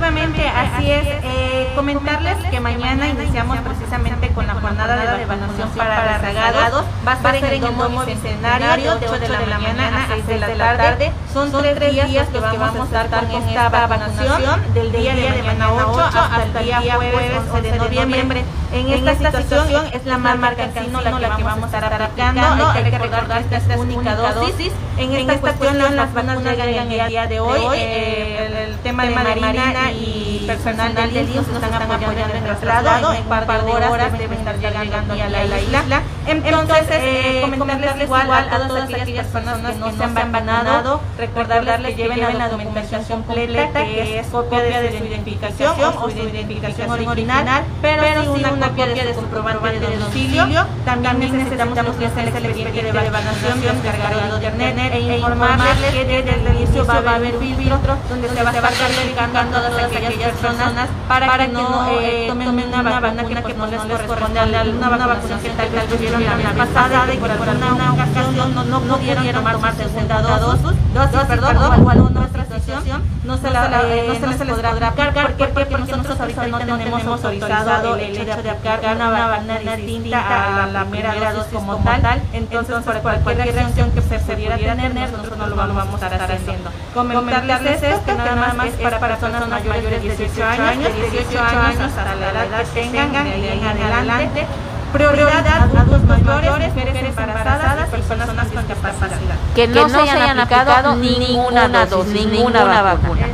[0.00, 1.06] Efectivamente, así es.
[1.24, 6.86] Eh, comentarles que mañana iniciamos precisamente con la jornada de vacunación para rezagados.
[7.06, 10.56] Va a ser en el domo bicentenario de 8 de la mañana a 6 de
[10.56, 11.12] la tarde.
[11.34, 15.68] Son tres días los que vamos a estar con esta vacunación del día de mañana
[15.70, 18.44] 8 hasta el día jueves 11 de noviembre.
[18.72, 22.66] En esta situación es la marca Cancino la que vamos a estar aplicando.
[22.70, 24.72] Hay que recordar que esta es única dosis.
[24.96, 27.60] En esta cuestión las vacunas llegan el día de hoy.
[27.74, 33.12] Eh, el tema de Marina y personal del IMSS nos están apoyando en el traslado.
[33.12, 36.02] En un par de horas deben estar llegando aquí a la isla.
[36.26, 42.02] Entonces, eh, comentarles igual a todas aquellas personas que no se han vacunado, recordarles que
[42.02, 48.02] lleven la documentación completa, que es copia de su identificación o su identificación original, pero
[48.34, 50.66] sí una copia de su comprobante de domicilio.
[50.84, 56.34] También necesitamos que hacer el expediente de vacunación descargado de internet e informarles que desde
[56.34, 59.44] el inicio va a haber filtro donde se va a estar verificando a
[59.80, 64.44] todas aquellas personas para que no eh, tomen una vacuna que no les corresponde a
[64.44, 68.96] una vacuna que tal vez tuvieron la vez pasada y por alguna ocasión no, no
[68.96, 70.62] pudieron tomar segunda dosis,
[70.94, 75.12] dosis perdón, o alguna otra situación, no se, la, eh, no se les podrá aplicar.
[75.12, 75.46] ¿Por qué?
[75.46, 80.84] Porque nosotros ahorita no tenemos autorizado el hecho de aplicar una vacuna distinta a la
[80.84, 82.20] primera dosis como tal.
[82.32, 86.70] Entonces, por cualquier reacción que se pudiera tener, nosotros no lo vamos a estar haciendo.
[86.94, 91.80] Comentarles esto, que nada más es para personas mayores de 18 años, de 18 años
[91.80, 94.46] hasta la edad que tengan, de ahí en adelante.
[94.92, 99.36] Prioridad a adultos mayores, mujeres embarazadas y personas con discapacidad.
[99.54, 103.26] Que no, se hayan aplicado ninguna dosis, ninguna vacuna.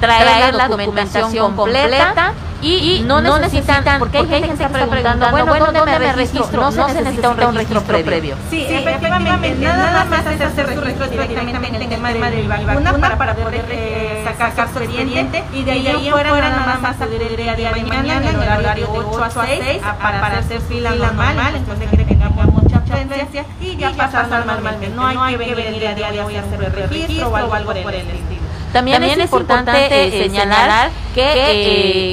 [0.00, 5.98] Traer la documentación completa y, no, necesitan, porque hay gente que está preguntando, bueno, ¿dónde,
[5.98, 6.70] me registro?
[6.70, 8.36] No, se necesita un registro, previo.
[8.50, 13.34] Sí, efectivamente, nada más hacer su registro directamente en el tema de la vacuna para
[13.34, 17.54] poder eh, sacar su expediente y de ahí en fuera nada más acudir el día
[17.54, 22.04] de mañana en el horario de 8 a 6 para hacer fila normal, entonces que
[22.04, 24.88] tengamos mucha presencia y ya pasar normalmente.
[24.88, 27.94] No hay que venir el día de hoy a hacer el registro o algo por
[27.94, 28.40] el estilo.
[28.72, 31.32] También, es, importante, eh, señalar que,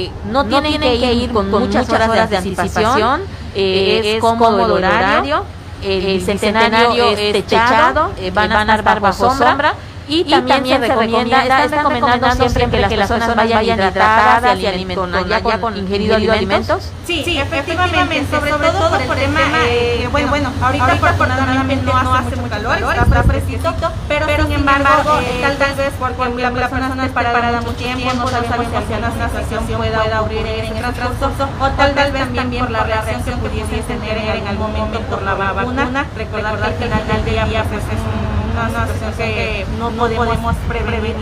[0.04, 3.22] eh, no, tienen que ir con, muchas horas de anticipación,
[3.54, 5.44] eh, es cómodo el horario,
[5.82, 9.74] el, centenario es techado, van a estar bajo sombra
[10.08, 15.42] y, también, se recomienda, están recomendando siempre que, las personas vayan hidratadas y alimentadas, ya
[15.42, 16.90] con, con ingerido alimentos.
[17.06, 21.84] Sí, sí, efectivamente, sobre, todo por el tema, eh, eh bueno, bueno, ahorita, ahorita afortunadamente
[21.84, 23.74] no hace mucho calor, está fresquito,
[24.08, 28.28] pero, pero sin embargo, eh, tal vez porque la persona está preparada mucho tiempo, no
[28.28, 32.84] sabemos si alguna situación pueda ocurrir en el transcurso, o tal vez también por la
[32.84, 37.24] reacción que pudiese tener en algún momento por la vacuna, recordar que al final del
[37.24, 41.14] día pues es un una situación que no podemos prevenir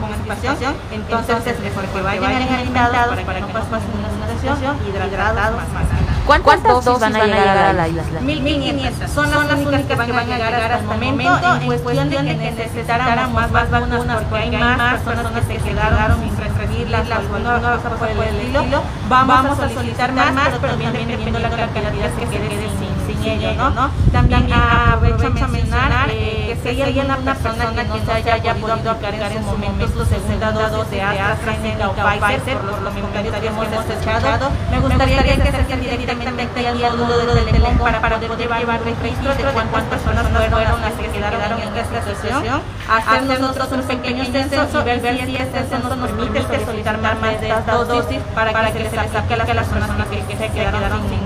[0.00, 5.56] con anticipación, entonces es mejor que vayan alimentados para que no pasen una situación hidratados
[5.72, 5.84] más.
[6.24, 8.20] ¿Cuántas dosis van a llegar a la isla?
[8.20, 9.10] 1500.
[9.10, 13.50] Son las únicas que van a llegar hasta el momento en cuestión de que necesitáramos
[13.50, 18.08] más vacunas porque hay más personas que se quedaron sin recibirlas o alguna cosa por
[18.08, 18.82] el estilo.
[19.08, 22.93] Vamos a solicitar más, pero también dependiendo de la cantidad que se quede sin
[23.24, 23.90] ¿no?
[24.12, 28.90] También aprovecho a mencionar eh, que si hay una persona que no se haya podido
[28.90, 33.46] aplicar en su momento su segunda dosis de AstraZeneca o Pfizer, por los comentarios que
[33.46, 38.48] hemos escuchado, me gustaría que se acerquen directamente al módulo del teléfono para, para poder
[38.48, 43.82] llevar registro de cuántas personas fueron las que quedaron en esta situación, hacer nosotros un
[43.82, 48.52] pequeño censo y ver si este censo nos permite solicitar más de estas dosis para
[48.52, 51.24] que se les acerque a las personas que se quedaron sin.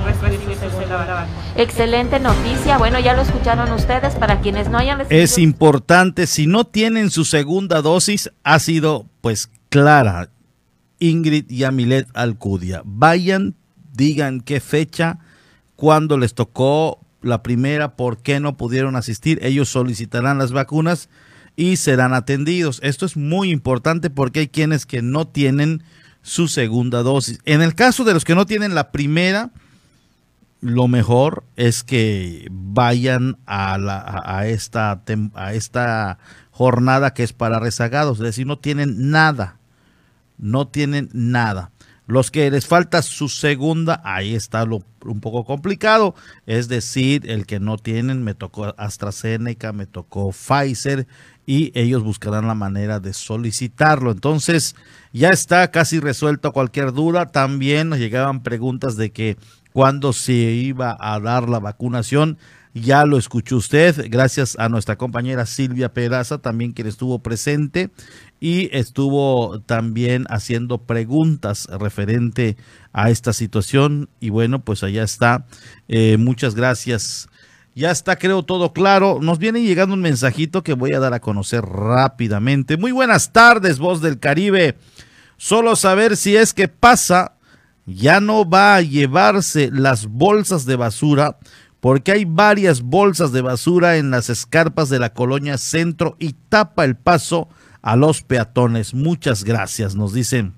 [1.57, 2.79] Excelente noticia.
[2.79, 4.15] Bueno, ya lo escucharon ustedes.
[4.15, 5.23] Para quienes no hayan recibido...
[5.23, 10.31] Es importante, si no tienen su segunda dosis, ha sido pues clara.
[10.99, 12.83] Ingrid y Amilet Alcudia.
[12.85, 13.55] Vayan,
[13.93, 15.19] digan qué fecha,
[15.77, 19.39] cuándo les tocó la primera, por qué no pudieron asistir.
[19.43, 21.09] Ellos solicitarán las vacunas
[21.59, 22.79] y serán atendidos.
[22.85, 25.83] Esto es muy importante porque hay quienes que no tienen
[26.23, 27.41] su segunda dosis.
[27.45, 29.51] En el caso de los que no tienen la primera,
[30.61, 35.03] lo mejor es que vayan a, la, a, esta,
[35.35, 36.19] a esta
[36.53, 39.57] jornada que es para rezagados, es decir, no tienen nada,
[40.39, 41.73] no tienen nada.
[42.07, 46.15] Los que les falta su segunda, ahí está lo un poco complicado,
[46.47, 51.07] es decir, el que no tienen, me tocó AstraZeneca, me tocó Pfizer
[51.49, 54.11] y ellos buscarán la manera de solicitarlo.
[54.11, 54.77] Entonces,
[55.15, 57.25] ya está casi resuelto cualquier duda.
[57.25, 59.39] También nos llegaban preguntas de que
[59.73, 62.37] cuando se iba a dar la vacunación.
[62.75, 67.91] Ya lo escuchó usted, gracias a nuestra compañera Silvia Pedraza, también quien estuvo presente
[68.41, 72.59] y estuvo también haciendo preguntas referente
[72.93, 74.11] a esta situación.
[74.21, 75.47] Y bueno, pues allá está.
[75.89, 77.29] Eh, muchas gracias.
[77.79, 79.21] Ya está, creo, todo claro.
[79.23, 82.77] Nos viene llegando un mensajito que voy a dar a conocer rápidamente.
[82.77, 84.77] Muy buenas tardes, voz del Caribe.
[85.37, 87.37] Solo saber si es que pasa
[87.87, 91.39] ya no va a llevarse las bolsas de basura
[91.79, 96.85] porque hay varias bolsas de basura en las escarpas de la colonia centro y tapa
[96.85, 97.49] el paso
[97.81, 98.93] a los peatones.
[98.93, 100.58] Muchas gracias, nos dicen.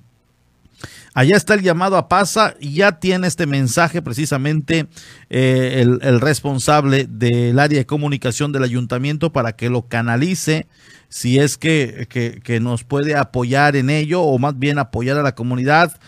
[1.15, 4.87] Allá está el llamado a pasa y ya tiene este mensaje precisamente
[5.29, 10.67] eh, el, responsable del área de comunicación del ayuntamiento para que lo canalice
[11.09, 15.35] si es que, que nos puede apoyar en ello o más bien apoyar a la
[15.35, 15.99] comunidad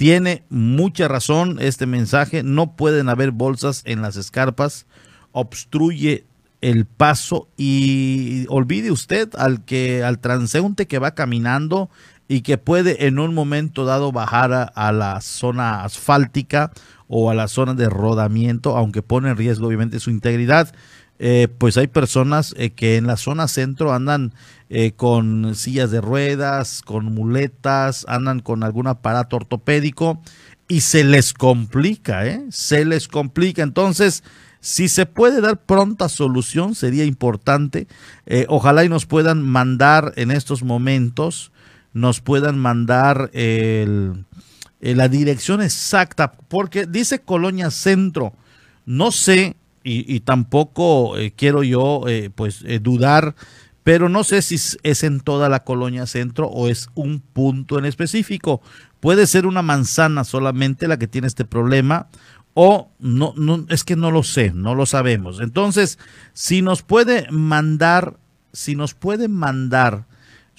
[0.00, 2.42] tiene mucha razón este mensaje.
[2.42, 4.86] No pueden haber bolsas en las escarpas.
[5.32, 6.24] Obstruye
[6.62, 11.90] el paso y olvide usted al que al transeúnte que va caminando
[12.30, 16.70] y que puede en un momento dado bajar a, la zona asfáltica
[17.08, 20.72] o a la zona de rodamiento, aunque pone en riesgo obviamente su integridad.
[21.18, 24.32] Eh, pues hay personas eh, que en la zona centro andan
[24.68, 30.22] eh, con sillas de ruedas, con muletas, andan con algún aparato ortopédico
[30.68, 32.46] y se les complica, ¿eh?
[32.50, 33.64] Se les complica.
[33.64, 34.22] Entonces,
[34.60, 37.88] si se puede dar pronta solución, sería importante.
[38.46, 41.50] ojalá y nos puedan mandar en estos momentos,
[41.92, 48.32] nos puedan mandar la dirección exacta, porque dice Colonia Centro.
[48.86, 53.34] No sé y, tampoco eh, quiero yo eh, pues eh, dudar,
[53.82, 57.86] pero no sé si es en toda la colonia centro o es un punto en
[57.86, 58.60] específico,
[59.00, 62.08] puede ser una manzana solamente la que tiene este problema
[62.52, 65.40] o no, no, es que no lo sé, no lo sabemos.
[65.40, 65.98] Entonces,
[66.34, 68.18] si nos puede mandar,
[68.52, 70.06] si nos puede mandar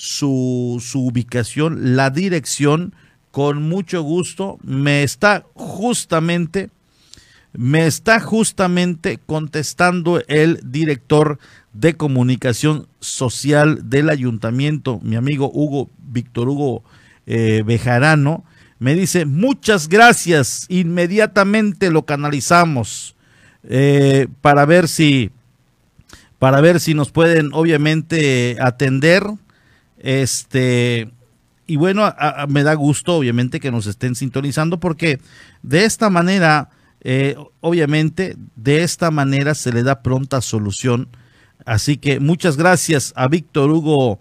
[0.01, 2.95] su, su ubicación, la dirección,
[3.29, 6.71] con mucho gusto, me está justamente,
[7.53, 11.37] me está justamente contestando el director
[11.73, 16.83] de comunicación social del ayuntamiento, mi amigo Hugo, Víctor Hugo
[17.27, 18.43] eh, Bejarano,
[18.79, 23.15] me dice, muchas gracias, inmediatamente lo canalizamos
[23.69, 25.29] eh, para ver si,
[26.39, 29.23] para ver si nos pueden obviamente atender,
[30.01, 31.11] este,
[31.67, 32.13] y bueno,
[32.49, 35.19] me da gusto obviamente que nos estén sintonizando porque
[35.63, 36.69] de esta manera,
[37.01, 41.07] eh, obviamente, de esta manera se le da pronta solución.
[41.65, 44.19] Así que muchas gracias a Víctor Hugo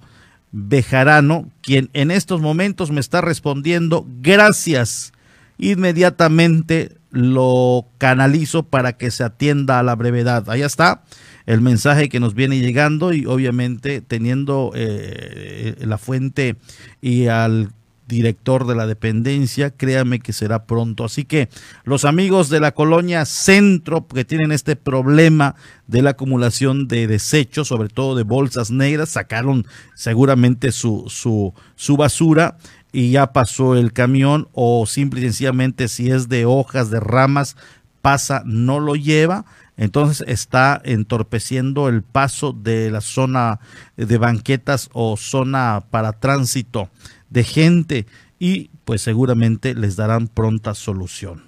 [0.52, 4.06] Bejarano, quien en estos momentos me está respondiendo.
[4.20, 5.12] Gracias.
[5.58, 10.48] Inmediatamente lo canalizo para que se atienda a la brevedad.
[10.50, 11.02] Ahí está
[11.50, 16.54] el mensaje que nos viene llegando y obviamente teniendo eh, la fuente
[17.02, 17.72] y al
[18.06, 21.04] director de la dependencia, créame que será pronto.
[21.04, 21.48] Así que
[21.82, 25.56] los amigos de la colonia Centro que tienen este problema
[25.88, 31.96] de la acumulación de desechos, sobre todo de bolsas negras, sacaron seguramente su, su, su
[31.96, 32.58] basura
[32.92, 37.56] y ya pasó el camión o simple y sencillamente si es de hojas, de ramas,
[38.02, 39.44] pasa, no lo lleva
[39.80, 43.60] entonces está entorpeciendo el paso de la zona
[43.96, 46.90] de banquetas o zona para tránsito
[47.30, 48.06] de gente
[48.38, 51.44] y pues seguramente les darán pronta solución.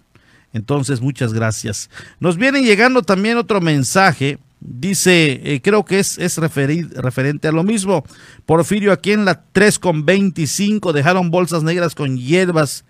[0.54, 1.90] Entonces, muchas gracias.
[2.20, 4.38] Nos viene llegando también otro mensaje.
[4.60, 8.02] Dice, eh, creo que es, es referente a lo mismo.
[8.46, 12.86] Porfirio, aquí en la 3 con 25 dejaron bolsas negras con hierbas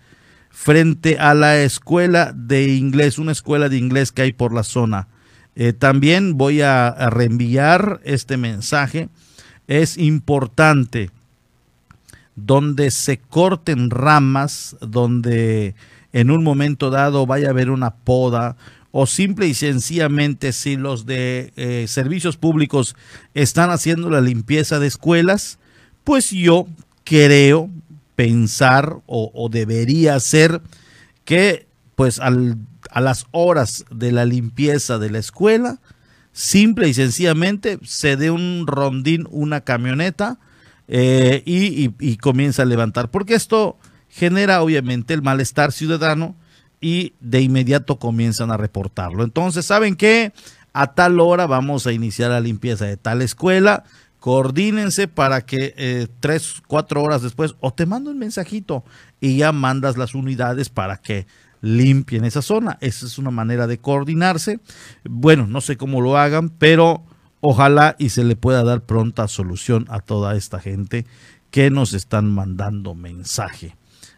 [0.49, 5.09] frente a la escuela de inglés, una escuela de inglés que hay por la zona.
[5.55, 9.09] Eh, también voy a, reenviar este mensaje.
[9.67, 11.11] Es importante
[12.35, 15.75] donde se corten ramas, donde
[16.11, 18.55] en un momento dado vaya a haber una poda
[18.91, 22.95] o simple y sencillamente si los de eh, servicios públicos
[23.33, 25.57] están haciendo la limpieza de escuelas,
[26.03, 26.67] pues yo
[27.03, 27.69] creo
[28.15, 30.61] pensar o, o debería ser
[31.25, 32.57] que pues al
[32.93, 35.79] a las horas de la limpieza de la escuela,
[36.31, 40.37] simple y sencillamente se dé un rondín, una camioneta
[40.87, 43.79] eh, y, comienza a levantar, porque esto
[44.09, 46.35] genera obviamente el malestar ciudadano
[46.81, 49.23] y de inmediato comienzan a reportarlo.
[49.23, 50.31] Entonces, ¿saben qué?
[50.71, 53.85] A tal hora vamos a iniciar la limpieza de tal escuela,
[54.19, 58.83] coordínense para que eh, tres, cuatro horas después, o te mando un mensajito
[59.19, 61.25] y ya mandas las unidades para que
[61.63, 62.77] limpien esa zona.
[62.81, 64.59] Esa es una manera de coordinarse.
[65.05, 67.05] Bueno, no sé cómo lo hagan, pero
[67.39, 71.05] ojalá y se le pueda dar pronta solución a toda esta gente
[71.51, 73.77] que nos están mandando mensaje.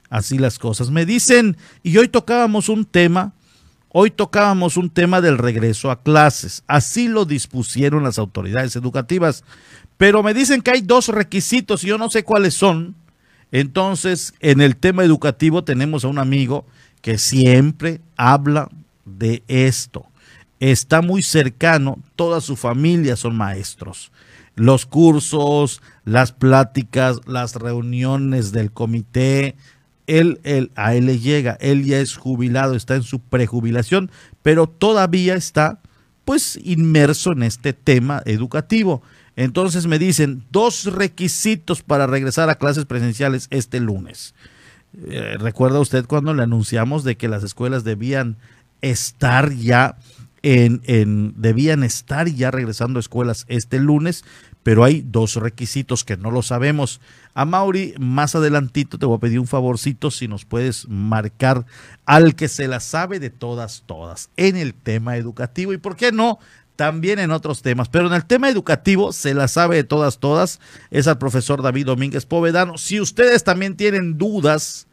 [0.10, 0.90] Así las cosas.
[0.90, 3.34] Me dicen, y hoy tocábamos un tema,
[3.90, 6.64] hoy tocábamos un tema del regreso a clases.
[6.66, 9.44] Así lo dispusieron las autoridades educativas.
[9.98, 12.96] Pero me dicen que hay dos requisitos y yo no sé cuáles son.
[13.52, 16.66] Entonces, en el tema educativo tenemos a un amigo
[17.06, 18.68] que siempre habla
[19.06, 20.08] de esto.
[20.60, 24.12] Está muy cercano, toda su familia son maestros.
[24.56, 29.56] Los cursos, las pláticas, las reuniones del comité,
[30.08, 34.10] él, él, a él le llega, él ya es jubilado, está en su prejubilación,
[34.42, 35.82] pero todavía está
[36.24, 39.04] pues inmerso en este tema educativo.
[39.36, 44.34] Entonces me dicen dos requisitos para regresar a clases presenciales este lunes.
[45.10, 48.38] Eh, ¿Recuerda usted cuando le anunciamos de que las escuelas debían
[48.82, 49.98] estar ya
[50.44, 54.24] en, en, debían estar ya regresando a escuelas este lunes,
[54.62, 57.02] pero hay dos requisitos que no lo sabemos.
[57.34, 61.66] A Mauri, más adelantito te voy a pedir un favorcito si nos puedes marcar
[62.06, 65.74] al que se la sabe de todas, todas, en el tema educativo.
[65.74, 66.40] Y por qué no,
[66.76, 70.60] también en otros temas, pero en el tema educativo se la sabe de todas, todas,
[70.92, 72.78] es al profesor David Domínguez Povedano.
[72.78, 74.88] Si ustedes también tienen dudas,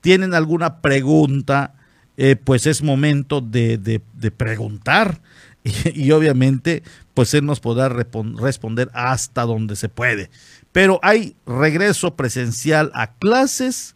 [0.00, 1.74] tienen alguna pregunta,
[2.16, 4.00] eh, pues es momento de,
[4.36, 5.20] preguntar
[5.64, 6.82] y, obviamente
[7.14, 10.30] pues él nos podrá responder hasta donde se puede.
[10.72, 13.94] Pero hay regreso presencial a clases,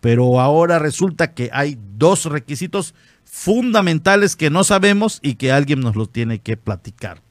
[0.00, 2.94] pero ahora resulta que hay dos requisitos
[3.30, 7.22] fundamentales que no sabemos y que alguien nos los tiene que platicar.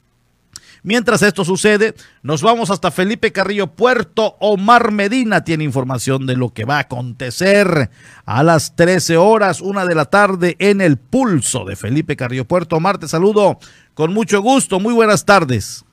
[0.82, 1.92] Mientras esto sucede,
[2.22, 4.36] nos vamos hasta Felipe Carrillo Puerto.
[4.40, 7.90] Omar Medina tiene información de lo que va a acontecer
[8.24, 12.76] a las 13 horas, una de la tarde, en el pulso de Felipe Carrillo Puerto.
[12.76, 13.58] Omar, te saludo
[13.92, 14.80] con mucho gusto.
[14.80, 15.84] Muy buenas tardes.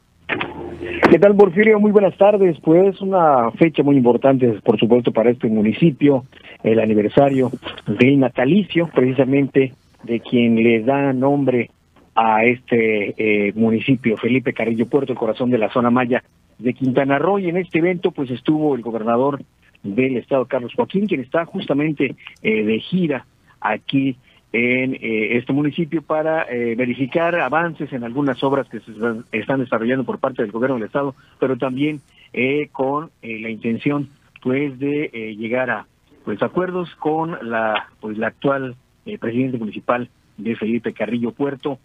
[1.11, 1.79] ¿Qué tal, Porfirio?
[1.79, 2.57] Muy buenas tardes.
[2.63, 6.23] Pues una fecha muy importante, por supuesto, para este municipio,
[6.63, 7.51] el aniversario
[7.85, 11.69] del natalicio, precisamente de quien le da nombre
[12.15, 16.23] a este eh, municipio, Felipe Carrillo Puerto, el corazón de la zona maya
[16.57, 17.39] de Quintana Roo.
[17.39, 19.41] Y en este evento, pues estuvo el gobernador
[19.83, 23.25] del estado, Carlos Joaquín, quien está justamente eh, de gira
[23.61, 24.17] aquí
[24.53, 28.91] en eh, este municipio para eh, verificar avances en algunas obras que se
[29.31, 32.01] están desarrollando por parte del gobierno del estado, pero también
[32.33, 34.09] eh, con la intención
[34.41, 35.85] pues de llegar a
[36.23, 38.75] pues acuerdos con la pues la actual
[39.19, 41.79] presidente municipal de Felipe Carrillo Puerto,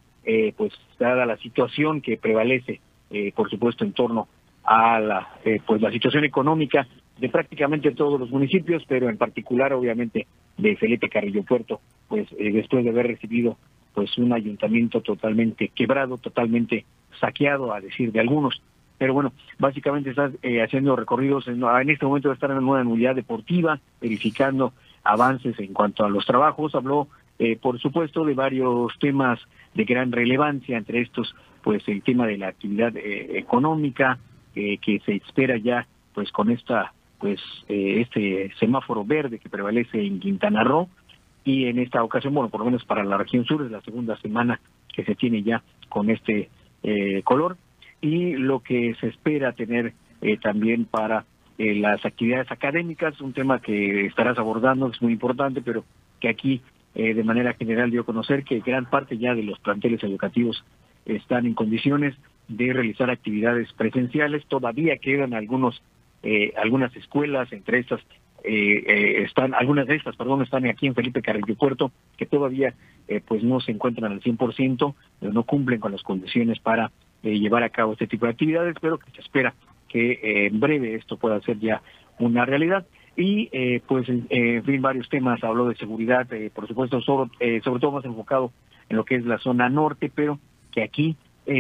[0.57, 2.81] pues dada la situación que prevalece,
[3.35, 4.29] por supuesto, en torno
[4.64, 5.29] a la
[5.66, 6.87] pues la situación económica
[7.18, 12.53] de prácticamente todos los municipios, pero en particular, obviamente, de Felipe Carrillo Puerto, pues eh,
[12.53, 13.57] después de haber recibido
[13.95, 16.85] pues un ayuntamiento totalmente quebrado, totalmente
[17.20, 18.62] saqueado, a decir de algunos.
[18.99, 23.81] Pero bueno, básicamente está eh, haciendo recorridos, en, este momento estar en una unidad deportiva,
[24.01, 24.73] verificando
[25.05, 26.74] avances en cuanto a los trabajos.
[26.74, 29.40] Habló, eh, por supuesto, de varios temas
[29.74, 34.18] de gran relevancia, entre estos, pues el tema de la actividad económica,
[34.55, 36.92] que se espera ya, pues con esta
[37.22, 40.88] pues eh, este semáforo verde que prevalece en Quintana Roo
[41.44, 44.16] y en esta ocasión, bueno, por lo menos para la región sur es la segunda
[44.18, 44.61] semana
[44.92, 46.50] que se tiene ya con este
[46.82, 47.57] eh, color
[48.00, 51.24] y lo que se espera tener eh, también para
[51.59, 55.84] las actividades académicas, un tema que estarás abordando, es muy importante, pero
[56.20, 56.62] que aquí
[56.94, 60.64] de manera general dio a conocer que gran parte ya de los planteles educativos
[61.07, 62.14] están en condiciones
[62.48, 65.82] de realizar actividades presenciales, todavía quedan algunos
[66.22, 68.00] eh, algunas escuelas, entre estas
[68.44, 72.74] eh, eh, están, algunas de estas, perdón, están aquí en Felipe Carrillo Puerto, que todavía
[73.26, 76.90] pues no se encuentran al 100%, no cumplen con las condiciones para
[77.22, 79.55] llevar a cabo este tipo de actividades, pero que se espera
[79.93, 81.82] que en breve esto pueda ser ya
[82.18, 82.86] una realidad.
[83.14, 83.51] Y
[83.86, 88.53] pues, en fin, varios temas, habló de seguridad, por supuesto, sobre, sobre todo más enfocado
[88.88, 90.38] en lo que es la zona norte, pero
[90.70, 91.16] que aquí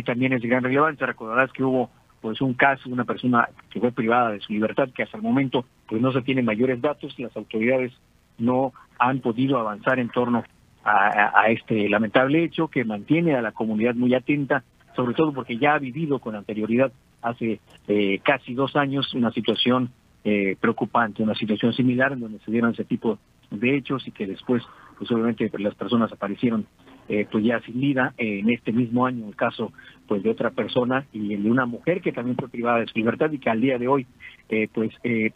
[0.06, 1.06] también es de gran relevancia.
[1.06, 1.90] Recordarás que hubo
[2.22, 5.22] pues un caso de una persona que fue privada de su libertad, que hasta el
[5.22, 7.92] momento pues no se tienen mayores datos y las autoridades
[8.38, 10.44] no han podido avanzar en torno
[10.84, 14.64] a, este lamentable hecho que mantiene a la comunidad muy atenta,
[14.96, 16.92] sobre todo porque ya ha vivido con anterioridad
[17.22, 19.90] hace eh, casi dos años una situación
[20.24, 23.18] eh, preocupante, una situación similar en donde se dieron ese tipo
[23.50, 24.62] de hechos y que después,
[24.98, 26.66] pues obviamente las personas aparecieron
[27.08, 28.14] eh, pues ya sin vida.
[28.16, 29.72] En este mismo año el caso
[30.06, 32.98] pues de otra persona y el de una mujer que también fue privada de su
[32.98, 34.06] libertad y que al día de hoy
[34.48, 35.32] eh, pues eh,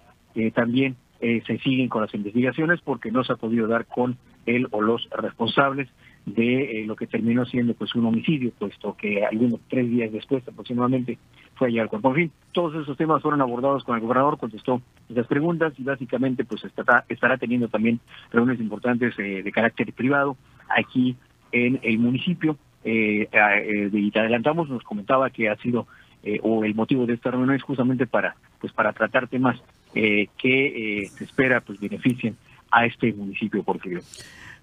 [0.54, 4.82] también se siguen con las investigaciones porque no se ha podido dar con él o
[4.82, 5.88] los responsables
[6.26, 11.18] de lo que terminó siendo pues un homicidio, puesto que algunos tres días después aproximadamente
[11.56, 12.10] fue allá al cuerpo.
[12.10, 16.44] En fin, todos esos temas fueron abordados con el gobernador, contestó las preguntas y básicamente
[16.44, 18.00] pues estará, estará teniendo también
[18.30, 20.36] reuniones importantes de carácter privado
[20.68, 21.16] aquí
[21.52, 22.56] en el municipio.
[22.84, 25.88] Eh, eh, y te adelantamos, nos comentaba que ha sido,
[26.22, 29.56] eh, o el motivo de esta reunión es justamente para, pues para tratar temas
[29.94, 32.36] eh, que se espera pues beneficien
[32.70, 34.00] a este municipio porfirio.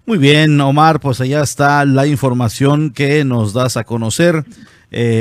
[0.06, 4.44] Muy bien, Omar, pues allá está la información que nos das a conocer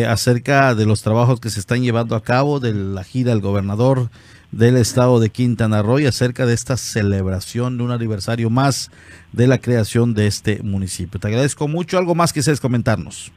[0.08, 4.10] acerca de los trabajos que se están llevando a cabo de la gira del gobernador
[4.54, 8.92] del estado de Quintana Roo y acerca de esta celebración de un aniversario más
[9.32, 11.20] de la creación de este municipio.
[11.20, 11.98] Te agradezco mucho.
[11.98, 13.34] ¿Algo más quisieras comentarnos?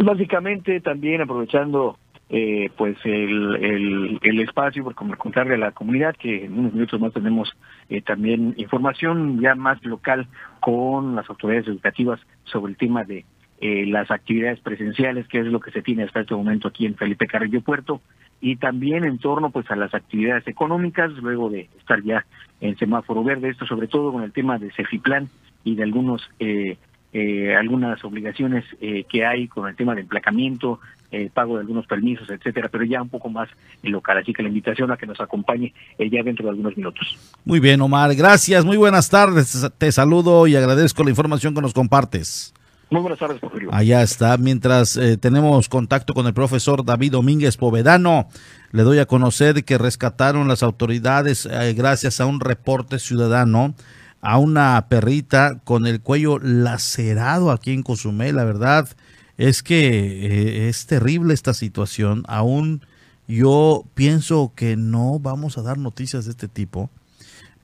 [0.00, 1.96] Básicamente también aprovechando
[2.28, 7.12] eh, pues el, el, espacio por contarle a la comunidad que en unos minutos más
[7.12, 7.56] tenemos
[7.88, 10.26] eh, también información ya más local
[10.58, 13.24] con las autoridades educativas sobre el tema de
[13.60, 16.94] eh, las actividades presenciales, que es lo que se tiene hasta este momento aquí en
[16.94, 18.00] Felipe Carrillo Puerto,
[18.40, 22.26] y también en torno pues a las actividades económicas, luego de estar ya
[22.60, 25.28] en semáforo verde, esto sobre todo con el tema de Cefiplan
[25.64, 26.76] y de algunos eh,
[27.12, 30.80] eh, algunas obligaciones eh, que hay con el tema de emplacamiento,
[31.10, 33.48] el pago de algunos permisos, etcétera, pero ya un poco más
[33.82, 34.18] local.
[34.18, 37.16] Así que la invitación a que nos acompañe ya dentro de algunos minutos.
[37.44, 39.66] Muy bien, Omar, gracias, muy buenas tardes.
[39.78, 42.52] Te saludo y agradezco la información que nos compartes.
[42.90, 43.70] Muy buenas tardes, Porfirio.
[43.72, 44.36] Allá está.
[44.36, 48.28] Mientras eh, tenemos contacto con el profesor David Domínguez Povedano,
[48.70, 53.74] le doy a conocer que rescataron las autoridades, eh, gracias a un reporte ciudadano,
[54.20, 58.36] a una perrita con el cuello lacerado aquí en Cozumel.
[58.36, 58.88] La verdad,
[59.36, 59.88] es que
[60.26, 62.24] eh, es terrible esta situación.
[62.28, 62.82] Aún
[63.28, 66.90] yo pienso que no vamos a dar noticias de este tipo,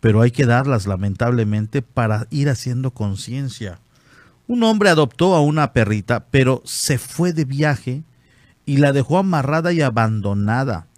[0.00, 3.78] pero hay que darlas lamentablemente para ir haciendo conciencia.
[4.52, 8.02] Un hombre adoptó a una perrita, pero se fue de viaje
[8.66, 10.88] y la dejó amarrada y abandonada,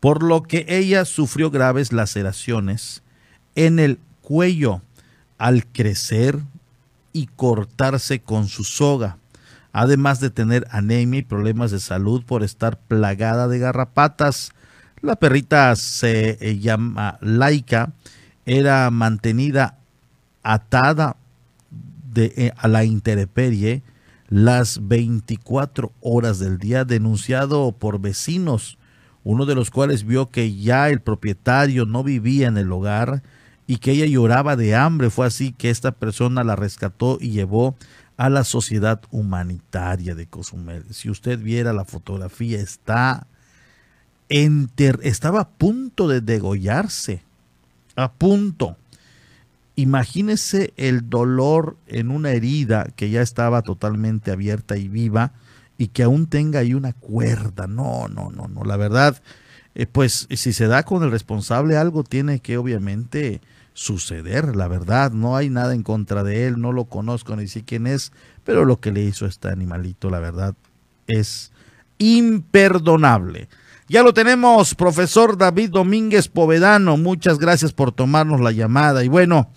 [0.00, 3.04] por lo que ella sufrió graves laceraciones
[3.54, 4.82] en el cuello
[5.38, 6.40] al crecer
[7.12, 9.18] y cortarse con su soga
[9.72, 14.50] además de tener anemia y problemas de salud por estar plagada de garrapatas.
[15.00, 17.92] La perrita se eh, llama Laika,
[18.46, 19.78] era mantenida
[20.42, 21.16] atada
[22.24, 23.82] eh, a la intemperie
[24.28, 28.78] las 24 horas del día, denunciado por vecinos,
[29.22, 33.22] uno de los cuales vio que ya el propietario no vivía en el hogar
[33.66, 35.10] y que ella lloraba de hambre.
[35.10, 37.76] Fue así que esta persona la rescató y llevó
[38.16, 40.84] a la sociedad humanitaria de Cozumel.
[40.90, 43.26] Si usted viera la fotografía, está
[44.28, 47.22] enter, estaba a punto de degollarse,
[47.94, 48.76] a punto.
[49.76, 55.32] Imagínese el dolor en una herida que ya estaba totalmente abierta y viva
[55.78, 57.66] y que aún tenga ahí una cuerda.
[57.66, 58.64] No, no, no, no.
[58.64, 59.22] La verdad,
[59.74, 63.42] eh, pues si se da con el responsable, algo tiene que obviamente
[63.74, 67.62] suceder, la verdad, no hay nada en contra de él, no lo conozco ni sé
[67.62, 68.10] quién es,
[68.42, 70.54] pero lo que le hizo este animalito, la verdad,
[71.06, 71.52] es
[71.98, 73.48] imperdonable.
[73.88, 79.04] Ya lo tenemos, profesor David Domínguez Povedano, muchas gracias por tomarnos la llamada.
[79.04, 79.50] Y bueno,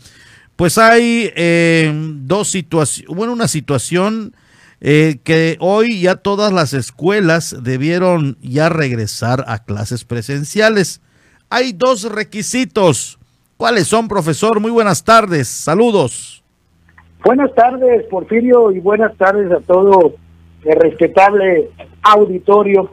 [0.55, 4.34] pues hay eh, dos situaciones, bueno, una situación
[4.82, 11.01] eh, que hoy ya todas las escuelas debieron ya regresar a clases presenciales.
[11.49, 13.19] Hay dos requisitos
[13.59, 14.61] ¿Cuáles son, profesor?
[14.61, 15.49] Muy buenas tardes.
[15.49, 16.41] Saludos.
[17.25, 20.13] Buenas tardes, Porfirio, y buenas tardes a todo
[20.63, 21.69] el respetable
[22.01, 22.89] auditorio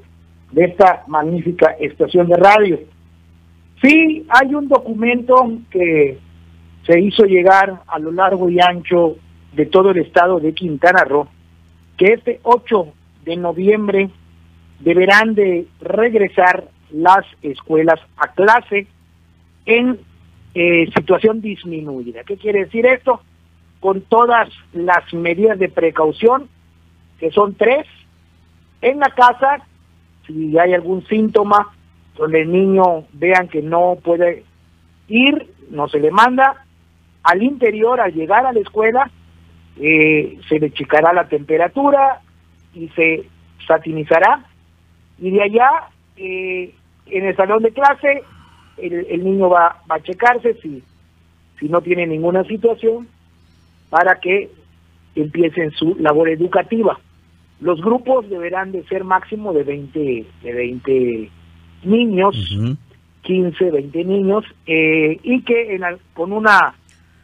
[0.52, 2.80] de esta magnífica estación de radio.
[3.82, 5.34] Sí, hay un documento
[5.70, 6.18] que
[6.86, 9.16] se hizo llegar a lo largo y ancho
[9.52, 11.28] de todo el estado de Quintana Roo,
[11.96, 12.86] que este 8
[13.24, 14.10] de noviembre
[14.80, 18.86] deberán de regresar las escuelas a clase
[19.64, 19.98] en
[20.54, 22.22] eh, situación disminuida.
[22.24, 23.20] ¿Qué quiere decir esto?
[23.80, 26.48] Con todas las medidas de precaución,
[27.18, 27.86] que son tres,
[28.80, 29.66] en la casa,
[30.26, 31.68] si hay algún síntoma
[32.16, 34.44] donde el niño vean que no puede
[35.08, 36.64] ir, no se le manda,
[37.22, 39.10] al interior, al llegar a la escuela,
[39.78, 42.20] eh, se le checará la temperatura
[42.74, 43.28] y se
[43.66, 44.44] satinizará,
[45.18, 45.70] y de allá,
[46.16, 46.74] eh,
[47.06, 48.22] en el salón de clase,
[48.78, 50.82] el, niño va, va, a checarse si,
[51.58, 53.08] si no tiene ninguna situación
[53.88, 54.50] para que
[55.14, 56.98] empiecen su labor educativa.
[57.60, 61.30] Los grupos deberán de ser máximo de 20, de 20
[61.84, 62.58] niños,
[63.22, 65.80] 15, 20 niños, eh, y que
[66.12, 66.74] con una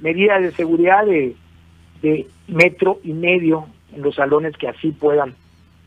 [0.00, 1.36] medida de seguridad de,
[2.00, 5.34] de metro y medio en los salones que así puedan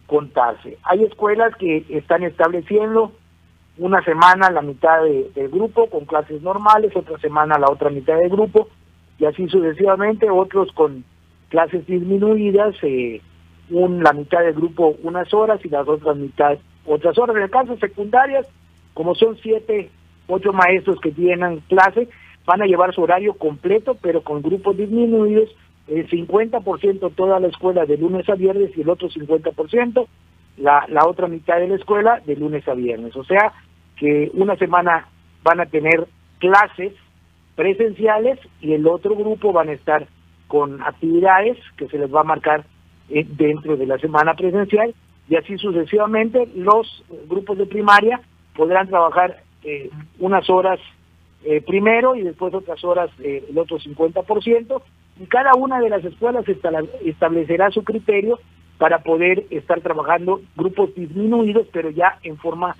[0.08, 0.78] contarse.
[0.84, 3.12] Hay escuelas que están estableciendo
[3.78, 8.30] una semana la mitad del grupo con clases normales, otra semana la otra mitad del
[8.30, 8.70] grupo
[9.18, 11.04] y así sucesivamente, otros con
[11.50, 13.22] clases disminuidas, eh,
[13.70, 17.36] un, la mitad del grupo unas horas y las otras mitad otras horas.
[17.36, 18.48] En el caso secundarias,
[18.94, 19.90] como son siete,
[20.28, 22.08] ocho maestros que tienen clase,
[22.46, 25.50] van a llevar su horario completo, pero con grupos disminuidos,
[25.88, 30.08] el 50% toda la escuela de lunes a viernes y el otro 50%
[30.58, 33.16] la, la otra mitad de la escuela de lunes a viernes.
[33.16, 33.54] O sea,
[33.98, 35.08] que una semana
[35.44, 36.08] van a tener
[36.40, 36.94] clases
[37.56, 40.08] presenciales y el otro grupo van a estar
[40.48, 42.66] con actividades que se les va a marcar
[43.10, 44.94] eh, dentro de la semana presencial
[45.30, 48.20] y así sucesivamente los grupos de primaria
[48.56, 49.90] podrán trabajar eh,
[50.20, 50.80] unas horas
[51.44, 54.82] eh, primero y después otras horas el otro 50%
[55.20, 56.46] y cada una de las escuelas
[57.04, 58.40] establecerá su criterio
[58.78, 62.76] para poder estar trabajando grupos disminuidos pero ya en forma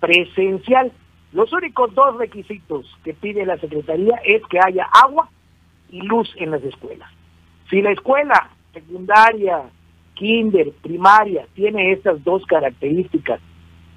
[0.00, 0.92] presencial.
[1.32, 5.30] Los únicos dos requisitos que pide la Secretaría es que haya agua
[5.90, 7.10] y luz en las escuelas.
[7.70, 9.62] Si la escuela secundaria,
[10.14, 13.40] kinder, primaria tiene estas dos características,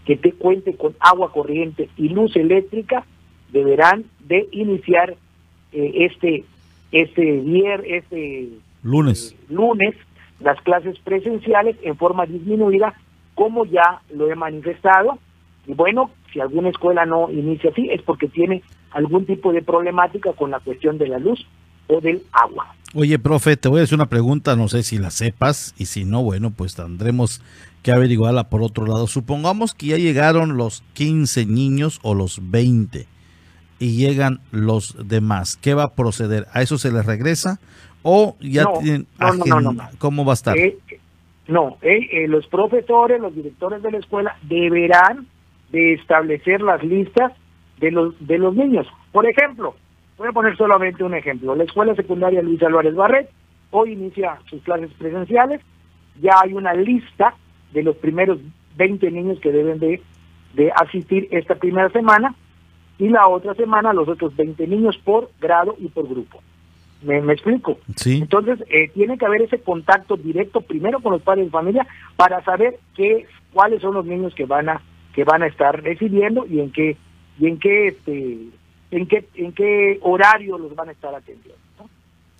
[0.05, 3.05] que te cuente con agua corriente y luz eléctrica,
[3.51, 5.15] deberán de iniciar
[5.71, 6.43] eh, este
[6.91, 7.39] este
[7.97, 8.49] este
[8.83, 9.95] lunes eh, lunes
[10.39, 12.93] las clases presenciales en forma disminuida,
[13.33, 15.17] como ya lo he manifestado,
[15.67, 18.61] y bueno, si alguna escuela no inicia así, es porque tiene
[18.91, 21.45] algún tipo de problemática con la cuestión de la luz
[21.87, 22.75] o del agua.
[22.97, 26.05] Oye, profe, te voy a hacer una pregunta, no sé si la sepas, y si
[26.05, 27.41] no, bueno, pues tendremos
[27.83, 29.07] que averiguarla por otro lado.
[29.07, 33.05] Supongamos que ya llegaron los 15 niños o los 20
[33.79, 35.57] y llegan los demás.
[35.57, 36.47] ¿Qué va a proceder?
[36.53, 37.59] ¿A eso se les regresa?
[38.01, 39.89] ¿O ya No, tienen no, no, no.
[39.97, 40.57] ¿Cómo va a estar?
[40.57, 40.77] Eh,
[41.49, 45.27] no, eh, eh, los profesores, los directores de la escuela deberán
[45.69, 47.33] de establecer las listas
[47.81, 48.87] de los de los niños.
[49.11, 49.75] Por ejemplo,
[50.17, 51.55] voy a poner solamente un ejemplo.
[51.55, 53.29] La escuela secundaria Luis Álvarez Barret
[53.71, 55.61] hoy inicia sus clases presenciales.
[56.21, 57.35] Ya hay una lista
[57.73, 58.39] de los primeros
[58.77, 60.01] 20 niños que deben de,
[60.53, 62.35] de asistir esta primera semana
[62.97, 66.41] y la otra semana los otros 20 niños por grado y por grupo.
[67.01, 67.77] ¿Me, me explico?
[67.97, 68.19] Sí.
[68.21, 71.85] Entonces, eh, tiene que haber ese contacto directo primero con los padres de familia
[72.15, 74.81] para saber qué, cuáles son los niños que van a
[75.13, 76.97] que van a estar recibiendo y en qué
[77.39, 78.47] y en qué este
[78.91, 81.55] en qué en qué horario los van a estar atendiendo.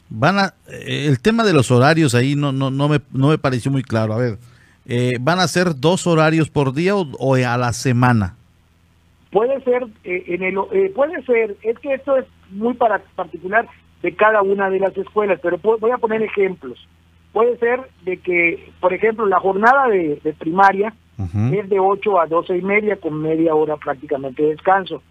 [0.09, 3.37] Van a, eh, el tema de los horarios ahí no, no, no, me, no me
[3.37, 4.13] pareció muy claro.
[4.13, 4.37] A ver,
[4.85, 8.35] eh, ¿van a ser dos horarios por día o, o a la semana?
[9.31, 13.67] Puede ser eh, en el eh, puede ser es que esto es muy para particular
[14.01, 16.87] de cada una de las escuelas, pero voy a poner ejemplos.
[17.33, 20.93] Puede ser de que, por ejemplo, la jornada de, de primaria
[21.51, 25.01] es de 8 a 12 y media con media hora prácticamente de descanso.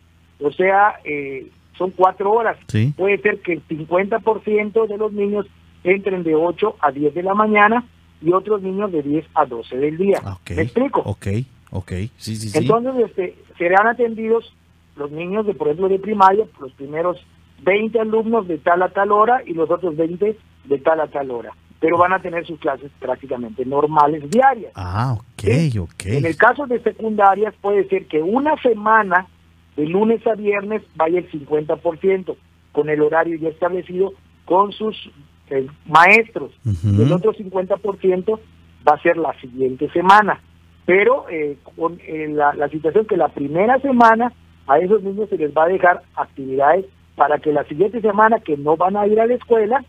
[0.40, 2.56] O sea, eh, son cuatro horas.
[2.68, 2.92] Sí.
[2.96, 5.46] Puede ser que el 50% de los niños
[5.82, 7.84] entren de 8 a 10 de la mañana
[8.22, 10.20] y otros niños de 10 a 12 del día.
[10.50, 11.00] ¿Me explico?
[11.04, 11.26] Ok,
[11.70, 12.58] ok, sí, sí, sí.
[12.58, 14.54] Entonces, este, serán atendidos
[14.96, 17.18] los niños de, por ejemplo, de primaria, los primeros
[17.62, 21.30] 20 alumnos de tal a tal hora y los otros 20 de tal a tal
[21.30, 21.52] hora.
[21.80, 24.72] Pero van a tener sus clases prácticamente normales diarias.
[24.74, 26.06] Ah, ok, ok.
[26.06, 29.26] En el caso de secundarias puede ser que una semana,
[29.76, 32.36] de lunes a viernes, vaya el 50%,
[32.72, 34.12] con el horario ya establecido
[34.44, 35.10] con sus
[35.50, 36.52] eh, maestros.
[37.04, 38.38] El otro 50%
[38.88, 40.40] va a ser la siguiente semana.
[40.86, 44.32] Pero eh, con eh, la, la situación que la primera semana
[44.66, 46.84] a esos niños se les va a dejar actividades
[47.16, 49.82] para que la siguiente semana que no van a ir a la escuela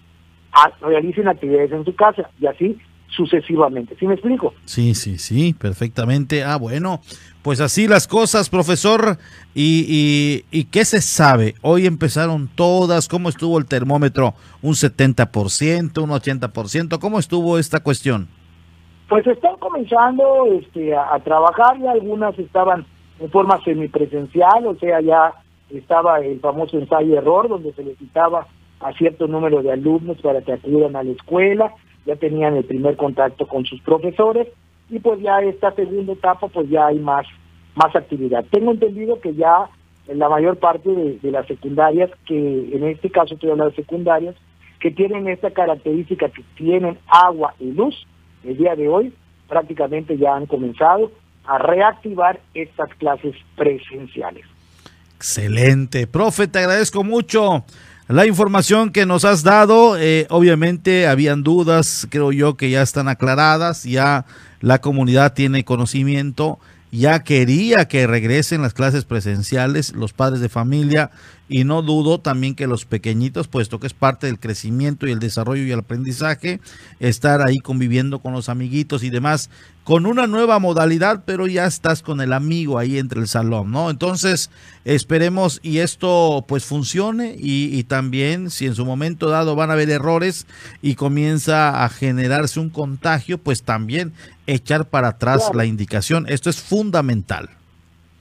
[0.53, 2.77] a- realicen actividades en su casa y así
[3.09, 3.95] sucesivamente.
[3.99, 4.53] ¿Sí me explico?
[4.65, 6.43] Sí, sí, sí, perfectamente.
[6.43, 7.01] Ah, bueno,
[7.41, 9.17] pues así las cosas, profesor.
[9.53, 11.55] ¿Y, y, y qué se sabe?
[11.61, 13.07] Hoy empezaron todas.
[13.07, 14.33] ¿Cómo estuvo el termómetro?
[14.61, 16.99] ¿Un 70%, un 80%?
[16.99, 18.27] ¿Cómo estuvo esta cuestión?
[19.07, 22.85] Pues están comenzando este, a, a trabajar, ya algunas estaban
[23.19, 25.33] en forma semipresencial, o sea, ya
[25.69, 28.47] estaba el famoso ensayo-error, donde se les citaba
[28.79, 31.73] a cierto número de alumnos para que acudan a la escuela,
[32.05, 34.47] ya tenían el primer contacto con sus profesores,
[34.89, 37.25] y pues ya esta segunda etapa, pues ya hay más,
[37.75, 38.45] más actividad.
[38.51, 39.69] Tengo entendido que ya
[40.07, 44.35] en la mayor parte de, las secundarias, que en este caso estoy hablando de secundarias,
[44.79, 48.05] que tienen esta característica que tienen agua y luz,
[48.43, 49.13] el día de hoy
[49.47, 51.11] prácticamente ya han comenzado
[51.45, 54.45] a reactivar estas clases presenciales.
[55.15, 56.07] Excelente.
[56.07, 57.65] Profe, te agradezco mucho
[58.07, 59.97] la información que nos has dado.
[59.97, 64.25] Eh, obviamente habían dudas, creo yo que ya están aclaradas, ya
[64.61, 66.59] la comunidad tiene conocimiento,
[66.91, 71.11] ya quería que regresen las clases presenciales, los padres de familia,
[71.47, 75.19] y no dudo también que los pequeñitos, puesto que es parte del crecimiento y el
[75.19, 76.59] desarrollo y el aprendizaje,
[76.99, 79.49] estar ahí conviviendo con los amiguitos y demás,
[79.85, 83.91] con una nueva modalidad, pero ya estás con el amigo ahí entre el salón, ¿no?
[83.91, 84.49] Entonces,
[84.83, 89.73] esperemos y esto pues funcione y, y también si en su momento dado van a
[89.73, 90.47] haber errores
[90.81, 94.11] y comienza a generarse un contagio, pues también
[94.47, 95.57] echar para atrás Claro.
[95.59, 96.25] la indicación.
[96.29, 97.49] Esto es fundamental.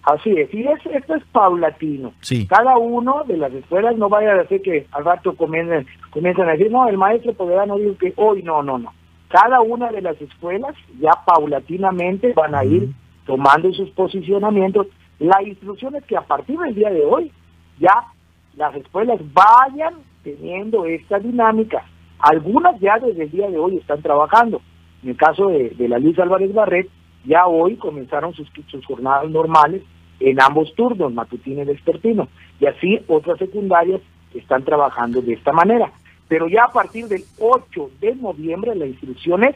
[0.02, 2.12] Así es, y es, esto es paulatino.
[2.20, 2.46] Sí.
[2.46, 6.52] Cada uno de las escuelas no vaya a decir que al rato comiencen, comienzan a
[6.52, 8.92] decir, no, el maestro podrá no digo que hoy no, no, no.
[9.34, 12.90] Cada una de las escuelas ya paulatinamente van a ir
[13.26, 14.86] tomando sus posicionamientos.
[15.18, 17.32] La instrucción es que a partir del día de hoy
[17.80, 18.12] ya
[18.54, 21.84] las escuelas vayan teniendo esta dinámica.
[22.20, 24.60] Algunas ya desde el día de hoy están trabajando.
[25.02, 26.88] En el caso de, de la Luis Álvarez Barret,
[27.24, 29.82] ya hoy comenzaron sus, sus jornadas normales
[30.20, 32.28] en ambos turnos, matutino y vespertino.
[32.60, 34.00] Y así otras secundarias
[34.32, 35.90] están trabajando de esta manera.
[36.28, 39.54] Pero ya a partir del 8 de noviembre la instrucción es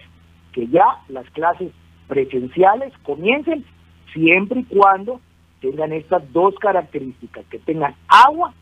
[0.52, 1.72] que ya las clases
[2.08, 3.64] presenciales comiencen
[4.12, 5.20] siempre y cuando
[5.60, 8.52] tengan estas dos características, que tengan agua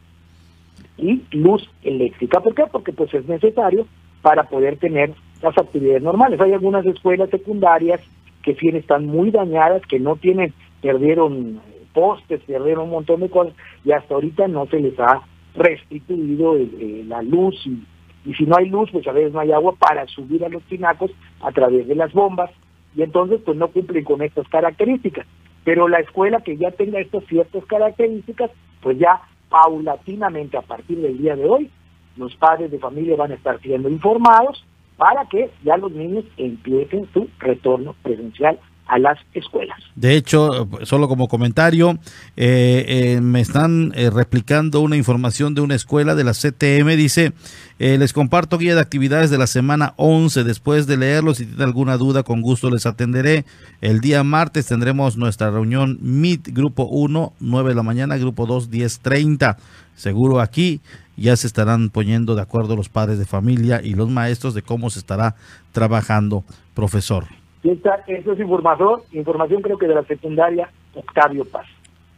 [0.98, 2.40] y luz eléctrica.
[2.40, 2.64] ¿Por qué?
[2.70, 3.86] Porque pues es necesario
[4.22, 6.40] para poder tener las actividades normales.
[6.40, 8.00] Hay algunas escuelas secundarias
[8.42, 11.60] que sí están muy dañadas, que no tienen, perdieron
[11.92, 13.54] postes, perdieron un montón de cosas
[13.84, 15.22] y hasta ahorita no se les ha
[15.54, 17.82] restituido el- eh, la luz y,
[18.26, 20.62] y si no hay luz, pues a veces no hay agua para subir a los
[20.64, 22.50] tinacos a través de las bombas
[22.94, 25.26] y entonces pues no cumplen con estas características.
[25.64, 28.50] Pero la escuela que ya tenga estas ciertas características,
[28.82, 31.70] pues ya paulatinamente a partir del día de hoy,
[32.16, 34.64] los padres de familia van a estar siendo informados
[34.96, 39.78] para que ya los niños empiecen su retorno presencial a las escuelas.
[39.94, 41.98] De hecho, solo como comentario,
[42.36, 46.96] eh, eh, me están eh, replicando una información de una escuela de la CTM.
[46.96, 47.32] Dice,
[47.78, 50.44] les comparto guía de actividades de la semana 11.
[50.44, 53.44] Después de leerlo, si tienen alguna duda, con gusto les atenderé.
[53.80, 58.70] El día martes tendremos nuestra reunión Meet, grupo 1, 9 de la mañana, grupo 2,
[58.70, 59.56] 10.30.
[59.94, 60.80] Seguro aquí
[61.16, 64.90] ya se estarán poniendo de acuerdo los padres de familia y los maestros de cómo
[64.90, 65.34] se estará
[65.72, 67.26] trabajando, profesor.
[67.70, 71.66] Esta, esto es información, información creo que de la secundaria Octavio Paz.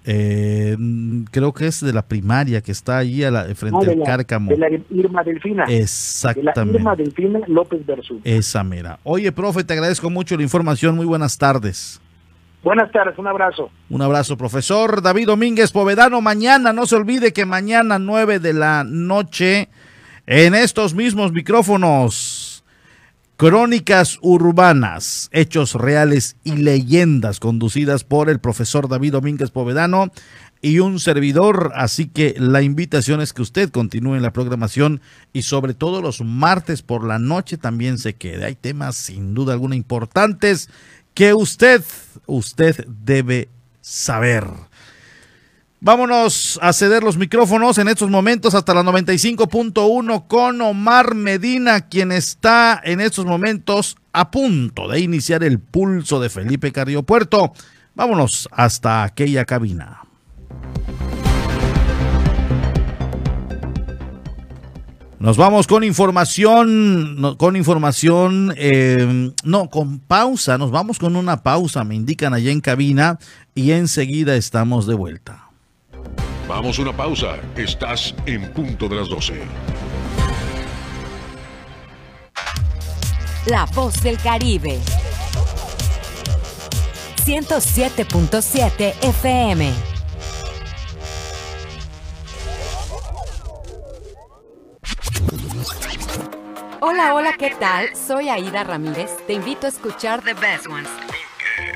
[0.04, 0.76] Eh,
[1.30, 4.50] creo que es de la primaria que está ahí a la, frente al cárcamo.
[4.50, 5.64] De la Irma Delfina.
[5.64, 6.60] Exactamente.
[6.60, 8.20] De la Irma Delfina López Versú.
[8.24, 8.98] Esa mera.
[9.04, 10.96] Oye, profe, te agradezco mucho la información.
[10.96, 12.00] Muy buenas tardes.
[12.62, 13.70] Buenas tardes, un abrazo.
[13.88, 16.20] Un abrazo, profesor David Domínguez Povedano.
[16.20, 19.68] Mañana, no se olvide que mañana, 9 de la noche,
[20.26, 22.47] en estos mismos micrófonos
[23.38, 30.10] Crónicas urbanas, hechos reales y leyendas conducidas por el profesor David Domínguez Povedano
[30.60, 35.00] y un servidor, así que la invitación es que usted continúe en la programación
[35.32, 38.44] y sobre todo los martes por la noche también se quede.
[38.44, 40.68] Hay temas sin duda alguna importantes
[41.14, 41.84] que usted,
[42.26, 43.48] usted debe
[43.80, 44.46] saber.
[45.80, 52.10] Vámonos a ceder los micrófonos en estos momentos hasta la 95.1 con Omar Medina, quien
[52.10, 57.52] está en estos momentos a punto de iniciar el pulso de Felipe Cardiopuerto.
[57.94, 60.02] Vámonos hasta aquella cabina.
[65.20, 71.84] Nos vamos con información, con información, eh, no, con pausa, nos vamos con una pausa,
[71.84, 73.18] me indican allá en cabina
[73.54, 75.47] y enseguida estamos de vuelta.
[76.48, 77.36] Vamos a una pausa.
[77.56, 79.42] Estás en punto de las 12.
[83.44, 84.78] La voz del Caribe.
[87.22, 89.74] 107.7 FM.
[96.80, 97.94] Hola, hola, ¿qué tal?
[97.94, 99.10] Soy Aida Ramírez.
[99.26, 100.88] Te invito a escuchar The Best Ones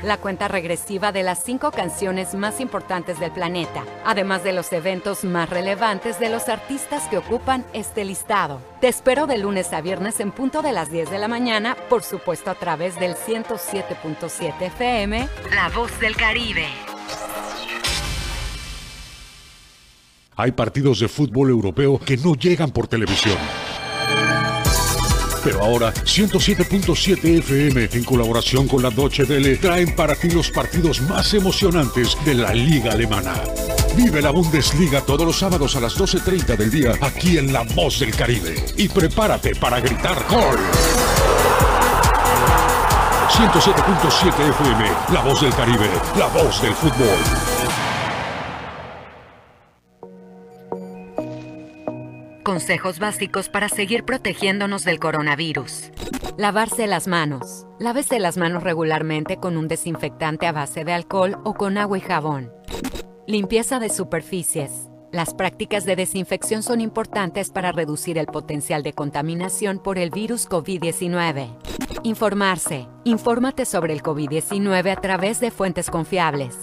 [0.03, 5.23] la cuenta regresiva de las cinco canciones más importantes del planeta, además de los eventos
[5.23, 8.61] más relevantes de los artistas que ocupan este listado.
[8.81, 12.03] Te espero de lunes a viernes en punto de las 10 de la mañana, por
[12.03, 16.67] supuesto a través del 107.7 FM, La Voz del Caribe.
[20.35, 23.37] Hay partidos de fútbol europeo que no llegan por televisión.
[25.43, 31.01] Pero ahora 107.7 FM en colaboración con la Deutsche Welle traen para ti los partidos
[31.01, 33.33] más emocionantes de la liga alemana.
[33.95, 37.99] Vive la Bundesliga todos los sábados a las 12.30 del día aquí en La Voz
[37.99, 38.55] del Caribe.
[38.77, 40.57] Y prepárate para gritar gol.
[43.29, 47.52] 107.7 FM, La Voz del Caribe, la voz del fútbol.
[52.43, 55.91] Consejos básicos para seguir protegiéndonos del coronavirus.
[56.37, 57.65] Lavarse las manos.
[57.79, 62.01] Lávese las manos regularmente con un desinfectante a base de alcohol o con agua y
[62.01, 62.51] jabón.
[63.27, 64.89] Limpieza de superficies.
[65.13, 70.49] Las prácticas de desinfección son importantes para reducir el potencial de contaminación por el virus
[70.49, 71.55] COVID-19.
[72.01, 72.87] Informarse.
[73.03, 76.57] Infórmate sobre el COVID-19 a través de fuentes confiables.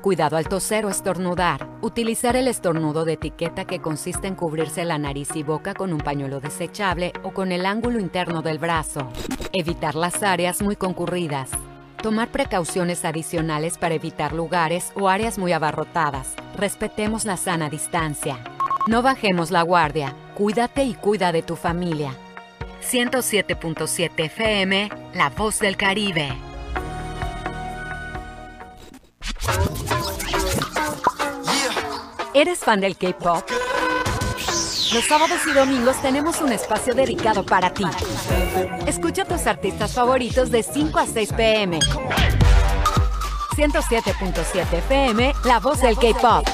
[0.00, 1.78] Cuidado al toser o estornudar.
[1.80, 6.00] Utilizar el estornudo de etiqueta que consiste en cubrirse la nariz y boca con un
[6.00, 9.12] pañuelo desechable o con el ángulo interno del brazo.
[9.52, 11.50] Evitar las áreas muy concurridas.
[12.02, 16.34] Tomar precauciones adicionales para evitar lugares o áreas muy abarrotadas.
[16.56, 18.38] Respetemos la sana distancia.
[18.86, 20.14] No bajemos la guardia.
[20.34, 22.12] Cuídate y cuida de tu familia.
[22.88, 26.32] 107.7 FM, La Voz del Caribe.
[32.34, 33.44] ¿Eres fan del K-Pop?
[34.92, 37.84] Los sábados y domingos tenemos un espacio dedicado para ti.
[38.86, 41.78] Escucha a tus artistas favoritos de 5 a 6 pm.
[43.56, 46.46] 107.7 FM, La Voz del K-Pop.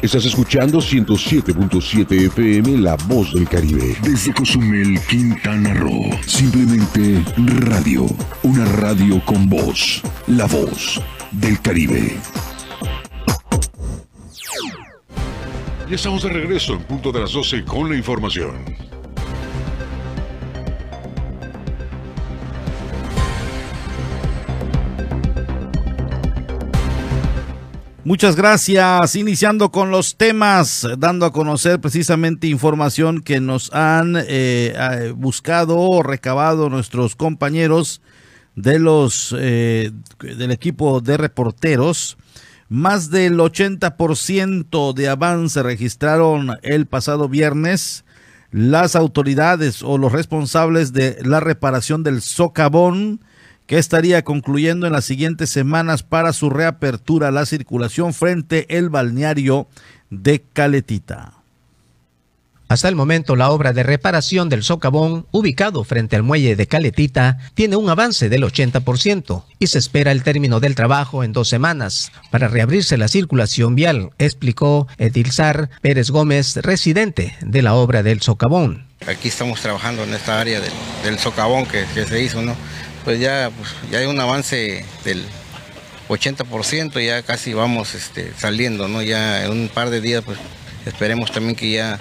[0.00, 3.96] Estás escuchando 107.7 FM La Voz del Caribe.
[4.02, 6.10] Desde Cozumel, Quintana Roo.
[6.26, 8.06] Simplemente radio.
[8.42, 10.02] Una radio con voz.
[10.26, 11.00] La Voz
[11.32, 12.18] del Caribe.
[15.88, 18.52] Ya estamos de regreso en punto de las 12 con la información.
[28.04, 29.14] Muchas gracias.
[29.14, 35.78] Iniciando con los temas, dando a conocer precisamente información que nos han eh, eh, buscado
[35.78, 38.02] o recabado nuestros compañeros
[38.56, 42.16] de los eh, del equipo de reporteros.
[42.68, 48.04] Más del 80% de avance registraron el pasado viernes
[48.50, 53.20] las autoridades o los responsables de la reparación del socavón
[53.66, 58.90] que estaría concluyendo en las siguientes semanas para su reapertura a la circulación frente el
[58.90, 59.68] balneario
[60.10, 61.41] de Caletita.
[62.72, 67.36] Hasta el momento, la obra de reparación del socavón, ubicado frente al muelle de Caletita,
[67.52, 72.12] tiene un avance del 80% y se espera el término del trabajo en dos semanas
[72.30, 78.86] para reabrirse la circulación vial, explicó Edilzar Pérez Gómez, residente de la obra del socavón.
[79.06, 80.58] Aquí estamos trabajando en esta área
[81.04, 82.56] del, socavón que, se hizo, ¿no?
[83.04, 85.22] Pues ya, pues ya hay un avance del
[86.08, 89.02] 80%, ya casi vamos este, saliendo, ¿no?
[89.02, 90.38] Ya en un par de días, pues
[90.86, 92.00] esperemos también que ya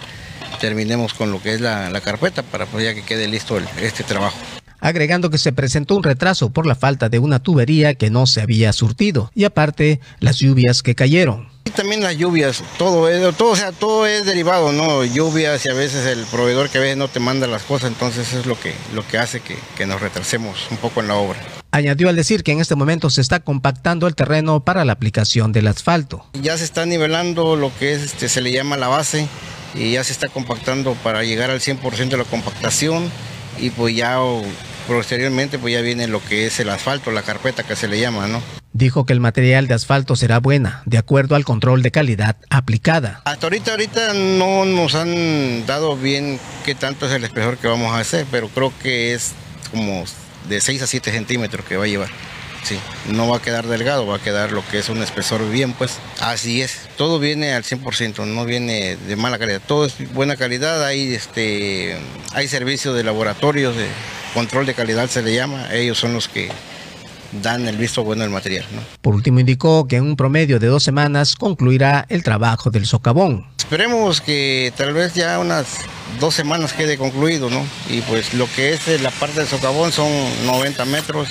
[0.59, 4.35] terminemos con lo que es la, carpeta para pues ya que quede listo este trabajo
[4.81, 8.41] agregando que se presentó un retraso por la falta de una tubería que no se
[8.41, 11.47] había surtido y aparte las lluvias que cayeron.
[11.63, 15.05] Y también las lluvias, todo es, todo, sea, todo es derivado, ¿no?
[15.05, 18.47] Lluvias y a veces el proveedor que ve no te manda las cosas, entonces es
[18.47, 21.39] lo que, lo que hace que, que nos retrasemos un poco en la obra.
[21.73, 25.53] Añadió al decir que en este momento se está compactando el terreno para la aplicación
[25.53, 26.25] del asfalto.
[26.33, 29.27] Ya se está nivelando lo que es, este, se le llama la base,
[29.73, 33.09] y ya se está compactando para llegar al 100% de la compactación
[33.59, 34.17] y pues ya
[34.87, 38.27] posteriormente pues ya viene lo que es el asfalto, la carpeta que se le llama,
[38.27, 38.41] ¿no?
[38.73, 43.21] Dijo que el material de asfalto será buena, de acuerdo al control de calidad aplicada.
[43.25, 47.93] Hasta ahorita, ahorita no nos han dado bien qué tanto es el espesor que vamos
[47.93, 49.33] a hacer, pero creo que es
[49.71, 50.05] como
[50.47, 52.09] de 6 a 7 centímetros que va a llevar.
[52.63, 55.73] Sí, no va a quedar delgado, va a quedar lo que es un espesor bien,
[55.73, 56.89] pues así es.
[56.95, 60.85] Todo viene al 100%, no viene de mala calidad, todo es buena calidad.
[60.85, 61.97] Hay, este,
[62.33, 63.87] hay servicios de laboratorios, de
[64.33, 66.49] control de calidad se le llama, ellos son los que
[67.41, 68.65] dan el visto bueno del material.
[69.01, 73.45] Por último, indicó que en un promedio de dos semanas concluirá el trabajo del socavón.
[73.57, 75.77] Esperemos que tal vez ya unas
[76.19, 77.65] dos semanas quede concluido, ¿no?
[77.89, 80.11] Y pues lo que es la parte del socavón son
[80.45, 81.29] 90 metros,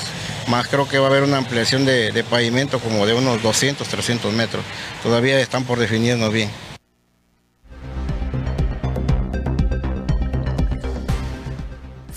[0.48, 3.86] más creo que va a haber una ampliación de, de pavimento como de unos 200,
[3.86, 4.64] 300 metros.
[5.02, 6.50] Todavía están por definirnos bien.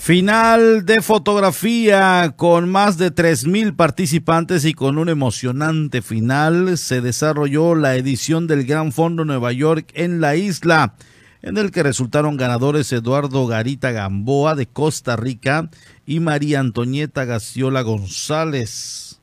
[0.04, 7.74] Final de fotografía con más de 3.000 participantes y con un emocionante final se desarrolló
[7.74, 10.94] la edición del Gran Fondo Nueva York en la isla,
[11.40, 15.70] en el que resultaron ganadores Eduardo Garita Gamboa de Costa Rica
[16.04, 19.22] y María Antonieta Gaciola González.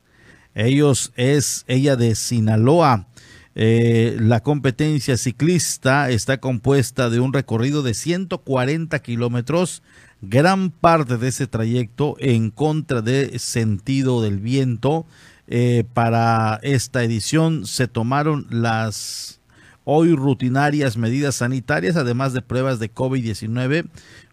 [0.56, 3.06] Ellos es ella de Sinaloa.
[3.54, 9.82] Eh, la competencia ciclista está compuesta de un recorrido de 140 kilómetros
[10.22, 15.04] gran parte de ese trayecto en contra de sentido del viento.
[15.48, 19.40] Eh, para esta edición se tomaron las
[19.84, 23.88] hoy rutinarias medidas sanitarias, además de pruebas de COVID-19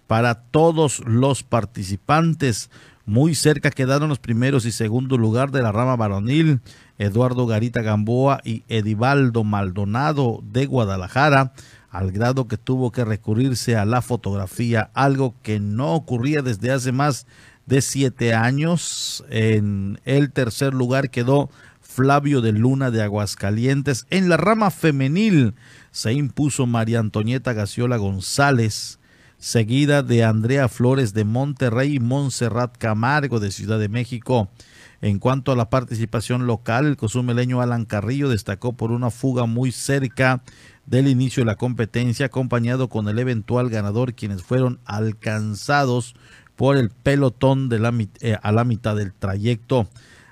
[0.05, 2.69] para todos los participantes.
[3.05, 6.61] Muy cerca quedaron los primeros y segundo lugar de la rama varonil,
[6.99, 11.53] Eduardo Garita Gamboa y Edivaldo Maldonado de Guadalajara
[11.89, 16.91] al grado que tuvo que recurrirse a la fotografía, algo que no ocurría desde hace
[16.91, 17.25] más
[17.65, 19.23] de siete años.
[19.29, 21.49] En el tercer lugar quedó
[21.81, 24.05] Flavio de Luna de Aguascalientes.
[24.09, 25.55] En la rama femenil
[25.91, 28.99] se impuso María Antonieta Gaciola González,
[29.37, 34.49] seguida de Andrea Flores de Monterrey y Montserrat Camargo de Ciudad de México.
[35.01, 39.71] En cuanto a la participación local, el cozumeleño Alan Carrillo destacó por una fuga muy
[39.71, 40.43] cerca
[40.89, 46.15] del inicio de la competencia, acompañado con el eventual ganador, quienes fueron alcanzados
[46.55, 49.87] por el pelotón de la, eh, a la mitad del trayecto.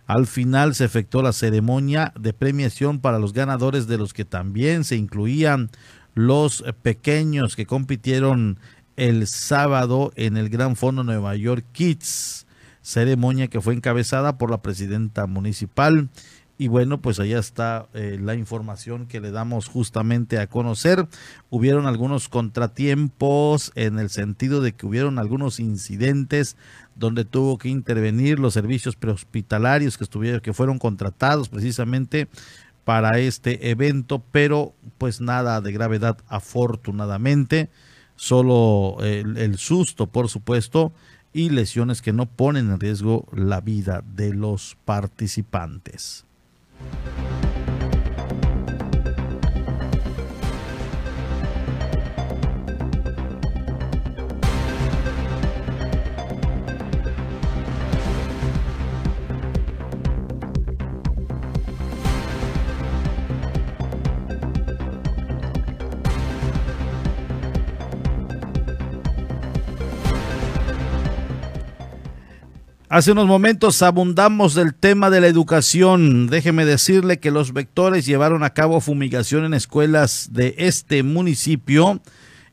[0.08, 4.84] Al final se efectuó la ceremonia de premiación para los ganadores, de los que también
[4.84, 5.70] se incluían
[6.16, 8.60] los pequeños que compitieron
[8.96, 12.48] el sábado en el Gran Fondo Nueva York Kids,
[12.82, 16.10] ceremonia que fue encabezada por la presidenta municipal
[16.60, 21.08] y bueno, pues allá está eh, la información que le damos justamente a conocer.
[21.52, 26.58] Hubieron algunos contratiempos en el sentido de que hubieron algunos incidentes
[26.96, 32.28] donde tuvo que intervenir los servicios prehospitalarios que estuvieron, que fueron contratados precisamente
[32.86, 37.70] para este evento, pero pues nada de gravedad afortunadamente,
[38.16, 40.92] solo el, el susto por supuesto
[41.34, 46.27] y lesiones que no ponen en riesgo la vida de los participantes.
[46.80, 47.47] Thank you.
[72.90, 76.28] Hace unos momentos abundamos del tema de la educación.
[76.28, 82.02] Déjeme decirle que los vectores llevaron a cabo fumigación en escuelas de este municipio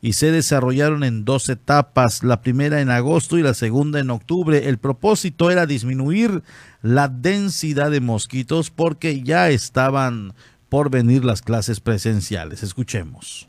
[0.03, 4.69] y se desarrollaron en dos etapas, la primera en agosto y la segunda en octubre.
[4.69, 6.43] El propósito era disminuir
[6.83, 10.35] la densidad de mosquitos porque ya estaban
[10.69, 12.65] por venir las clases presenciales.
[12.65, 13.49] Escuchemos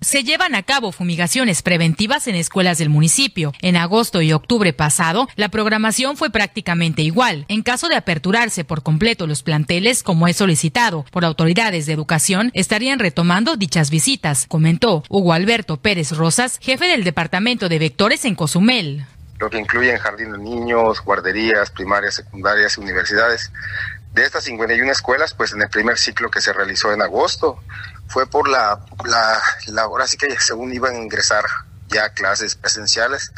[0.00, 3.52] se llevan a cabo fumigaciones preventivas en escuelas del municipio.
[3.60, 7.44] En agosto y octubre pasado, la programación fue prácticamente igual.
[7.48, 12.50] En caso de aperturarse por completo los planteles, como es solicitado por autoridades de educación,
[12.54, 18.34] estarían retomando dichas visitas, comentó Hugo Alberto Pérez Rosas, jefe del Departamento de Vectores en
[18.34, 19.06] Cozumel.
[19.38, 23.52] Lo que incluyen jardín de niños, guarderías, primarias, secundarias y universidades.
[24.16, 27.62] De estas 51 escuelas, pues en el primer ciclo que se realizó en agosto,
[28.08, 31.44] fue por la, la, la que según iban a ingresar
[31.88, 33.30] ya clases presenciales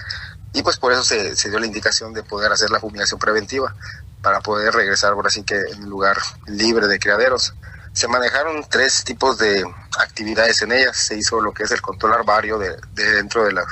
[0.52, 3.74] y pues por eso se, dio la indicación de poder hacer la fumigación preventiva
[4.22, 7.54] para poder regresar ahora sí que en lugar libre de criaderos.
[7.92, 9.64] Se manejaron tres tipos de
[9.98, 10.96] actividades en ellas.
[10.96, 13.66] Se hizo lo que es el control arbario de, de dentro de, la,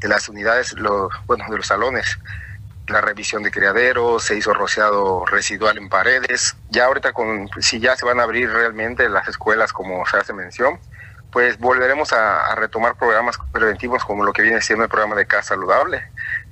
[0.00, 2.18] de las unidades, lo, bueno, de los salones
[2.88, 6.56] la revisión de criaderos, se hizo rociado residual en paredes.
[6.70, 10.32] Ya ahorita con si ya se van a abrir realmente las escuelas como se hace
[10.32, 10.78] mención,
[11.32, 15.48] pues volveremos a, retomar programas preventivos como lo que viene siendo el programa de casa
[15.48, 16.02] saludable,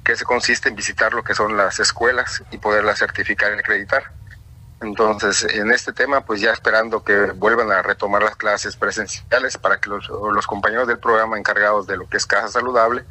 [0.04, 4.02] que se consiste en visitar lo que son las escuelas y poderlas certificar y acreditar.
[4.82, 9.80] Entonces, en este tema, pues ya esperando que vuelvan a retomar las clases presenciales para
[9.80, 13.04] que los, los compañeros del programa encargados de lo que es casa saludable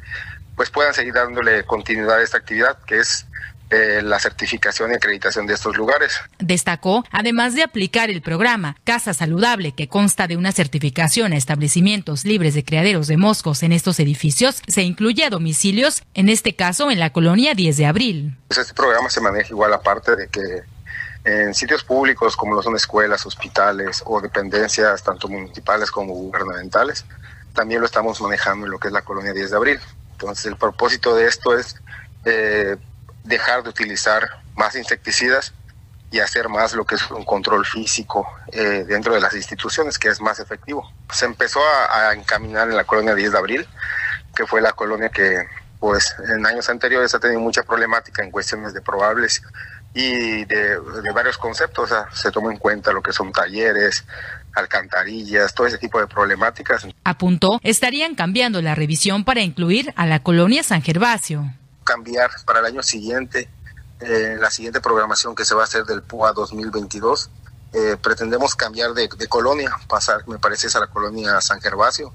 [0.56, 3.26] pues puedan seguir dándole continuidad a esta actividad que es
[3.70, 6.20] eh, la certificación y acreditación de estos lugares.
[6.38, 12.24] Destacó, además de aplicar el programa Casa Saludable, que consta de una certificación a establecimientos
[12.24, 16.90] libres de criaderos de moscos en estos edificios, se incluye a domicilios, en este caso
[16.90, 18.38] en la colonia 10 de abril.
[18.48, 20.40] Pues este programa se maneja igual aparte de que
[21.24, 27.06] en sitios públicos como lo son escuelas, hospitales o dependencias tanto municipales como gubernamentales,
[27.54, 29.80] también lo estamos manejando en lo que es la colonia 10 de abril.
[30.14, 31.76] Entonces el propósito de esto es
[32.24, 32.76] eh,
[33.24, 35.52] dejar de utilizar más insecticidas
[36.10, 40.08] y hacer más lo que es un control físico eh, dentro de las instituciones, que
[40.08, 40.88] es más efectivo.
[41.10, 41.60] Se empezó
[41.90, 43.68] a, encaminar en la colonia 10 de abril,
[44.36, 45.48] que fue la colonia que
[45.80, 49.42] pues en años anteriores ha tenido mucha problemática en cuestiones de probables
[49.92, 50.78] y de,
[51.12, 51.90] varios conceptos.
[52.12, 54.04] se tomó en cuenta lo que son talleres,
[54.54, 56.86] alcantarillas, todo ese tipo de problemáticas.
[57.04, 61.52] Apuntó, estarían cambiando la revisión para incluir a la colonia San Gervasio.
[61.84, 63.48] Cambiar para el año siguiente,
[64.00, 67.30] eh, la siguiente programación que se va a hacer del PUA 2022,
[67.72, 72.12] eh, pretendemos cambiar de, colonia, pasar, me parece, a la colonia San Gervasio.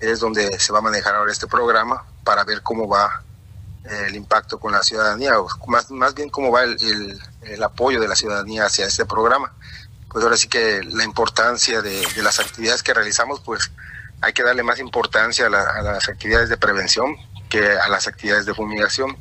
[0.00, 3.22] Es donde se va a manejar ahora este programa para ver cómo va
[3.84, 8.00] eh, el impacto con la ciudadanía, o más, más bien cómo va el, el apoyo
[8.00, 9.52] de la ciudadanía hacia este programa
[10.10, 13.70] pues ahora sí que la importancia de, las actividades que realizamos, pues
[14.20, 17.14] hay que darle más importancia a, las actividades de prevención
[17.48, 19.16] que a las actividades de fumigación.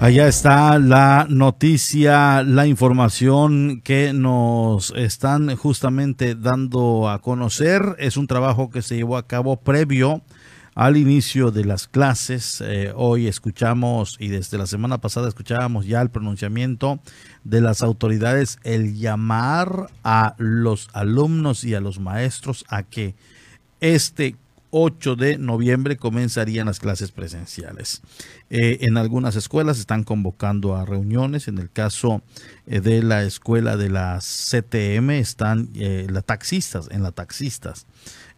[0.00, 7.96] Allá está la noticia, la información que nos están justamente dando a conocer.
[7.98, 10.22] Es un trabajo que se llevó a cabo previo
[10.76, 12.60] al inicio de las clases.
[12.60, 17.00] Eh, hoy escuchamos y desde la semana pasada escuchábamos ya el pronunciamiento
[17.44, 23.14] de las autoridades, el llamar a los alumnos y a los maestros a que
[23.80, 24.36] este
[24.68, 28.02] 8 de noviembre comenzarían las clases presenciales.
[28.50, 31.48] Eh, en algunas escuelas están convocando a reuniones.
[31.48, 32.20] En el caso
[32.66, 37.86] eh, de la escuela de la CTM están las taxistas, en las taxistas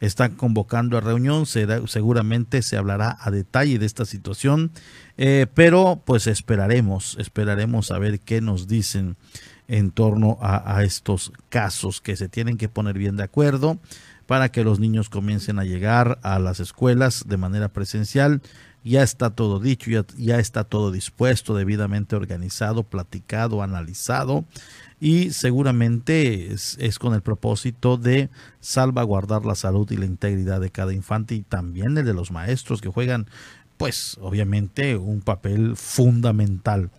[0.01, 4.71] están convocando a reunión, seguramente se hablará a detalle de esta situación,
[5.17, 9.17] eh, pero pues esperaremos, esperaremos a ver qué nos dicen
[9.67, 13.79] en torno a, estos casos que se tienen que poner bien de acuerdo
[14.27, 18.41] para que los niños comiencen a llegar a las escuelas de manera presencial.
[18.83, 24.47] Ya está todo dicho, ya, ya está todo dispuesto, debidamente organizado, platicado, analizado
[25.01, 28.31] y seguramente es, con el propósito de
[28.61, 32.81] salvaguardar la salud y la integridad de cada infante y también el de los maestros
[32.81, 33.27] que juegan
[33.77, 36.91] pues obviamente un papel fundamental.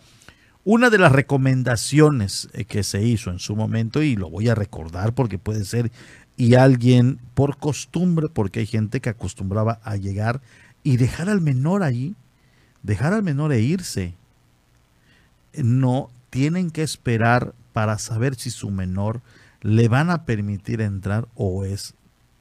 [0.64, 4.56] Una de las recomendaciones eh, que se hizo en su momento, y lo voy a
[4.56, 5.92] recordar porque puede ser,
[6.38, 10.42] y alguien por costumbre, porque hay gente que acostumbraba a llegar
[10.84, 12.16] y dejar al menor allí,
[12.82, 14.16] dejar al menor e irse.
[15.54, 19.22] No tienen que esperar para saber si su menor
[19.62, 21.94] le van a permitir entrar o es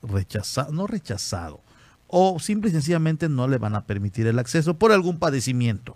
[0.03, 1.61] rechazado, no rechazado,
[2.09, 5.95] o simple y sencillamente no le van a permitir el acceso por algún padecimiento.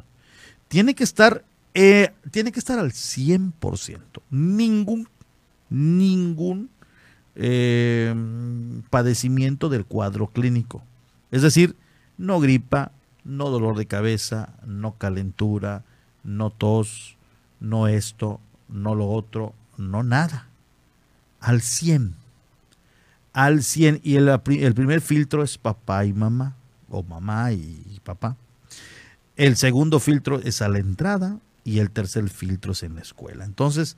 [0.69, 1.45] Tiene que estar,
[1.75, 4.23] eh, tiene que estar al 100%.
[4.31, 5.09] Ningún,
[5.69, 6.71] ningún
[7.35, 8.15] eh,
[8.91, 10.85] padecimiento del cuadro clínico.
[11.33, 11.75] Es decir,
[12.17, 12.93] no gripa,
[13.25, 15.83] no dolor de cabeza, no calentura,
[16.23, 17.17] no tos,
[17.59, 18.39] no esto,
[18.73, 20.49] no lo otro, no nada.
[21.41, 22.15] Al 100.
[23.33, 24.01] Al 100.
[24.03, 26.57] Y el, el primer filtro es papá y mamá,
[26.89, 28.37] o mamá y, papá.
[29.37, 33.45] El segundo filtro es a la entrada y el tercer filtro es en la escuela.
[33.45, 33.97] Entonces,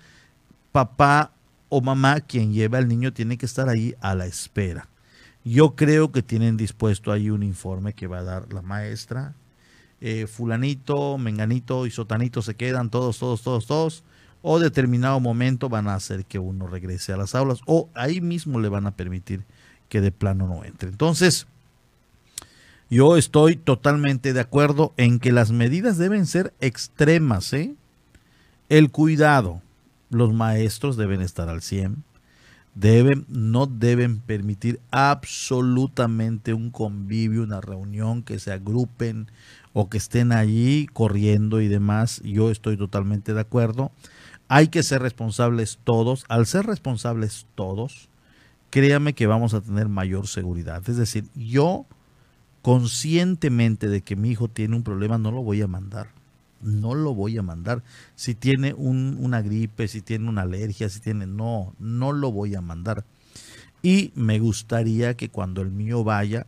[0.72, 1.32] papá
[1.68, 4.88] o mamá, quien lleva al niño, tiene que estar ahí a la espera.
[5.44, 9.34] Yo creo que tienen dispuesto ahí un informe que va a dar la maestra.
[10.00, 14.04] Eh, fulanito, menganito y sotanito se quedan todos, todos, todos, todos
[14.46, 18.60] o determinado momento van a hacer que uno regrese a las aulas o ahí mismo
[18.60, 19.42] le van a permitir
[19.88, 20.90] que de plano no entre.
[20.90, 21.46] Entonces,
[22.90, 27.54] yo estoy totalmente de acuerdo en que las medidas deben ser extremas.
[27.54, 27.74] ¿eh?
[28.68, 29.62] El cuidado,
[30.10, 32.04] los maestros deben estar al 100.
[32.74, 39.30] Deben, no deben permitir absolutamente un convivio, una reunión, que se agrupen
[39.72, 42.20] o que estén allí corriendo y demás.
[42.24, 43.90] Yo estoy totalmente de acuerdo.
[44.48, 46.24] Hay que ser responsables todos.
[46.28, 48.08] Al ser responsables todos,
[48.70, 50.82] créame que vamos a tener mayor seguridad.
[50.88, 51.86] Es decir, yo
[52.62, 56.08] conscientemente de que mi hijo tiene un problema, no lo voy a mandar.
[56.62, 57.82] No lo voy a mandar.
[58.14, 61.26] Si tiene una gripe, si tiene una alergia, si tiene...
[61.26, 63.04] No, no lo voy a mandar.
[63.82, 66.46] Y me gustaría que cuando el mío vaya,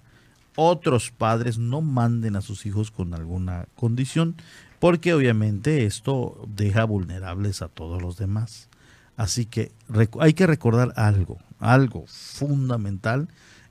[0.56, 4.36] otros padres no manden a sus hijos con alguna condición,
[4.78, 8.68] porque obviamente esto deja vulnerables a todos los demás.
[9.16, 9.72] Así que
[10.20, 13.28] hay que recordar algo, algo fundamental,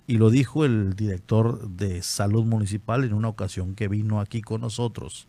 [0.08, 4.62] y lo dijo el director de salud municipal en una ocasión que vino aquí con
[4.62, 5.28] nosotros.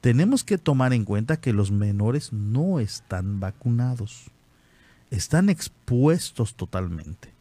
[0.00, 4.30] Tenemos que tomar en cuenta que los menores no están vacunados,
[5.10, 7.32] están expuestos totalmente.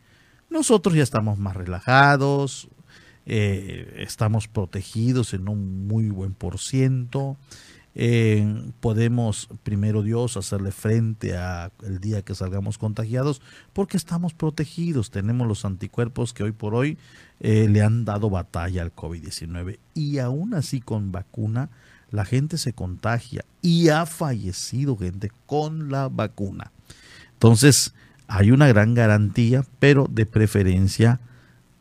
[0.50, 2.70] Nosotros ya estamos más relajados,
[3.30, 7.36] eh, estamos protegidos en un muy buen por ciento.
[7.94, 13.42] Eh, podemos, primero Dios, hacerle frente a el día que salgamos contagiados,
[13.74, 16.98] porque estamos protegidos, tenemos los anticuerpos que hoy por hoy
[17.42, 21.70] eh, le han dado batalla al COVID-19 y aún así con vacuna
[22.12, 26.72] la gente se contagia y ha fallecido gente con la vacuna.
[27.34, 27.94] Entonces,
[28.28, 31.20] hay una gran garantía, pero de preferencia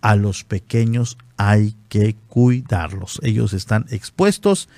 [0.06, 3.18] a los pequeños hay que cuidarlos.
[3.24, 4.68] Ellos están expuestos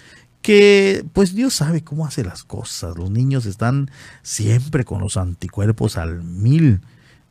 [0.41, 2.97] que pues Dios sabe cómo hace las cosas.
[2.97, 3.91] Los niños están
[4.23, 6.81] siempre con los anticuerpos al mil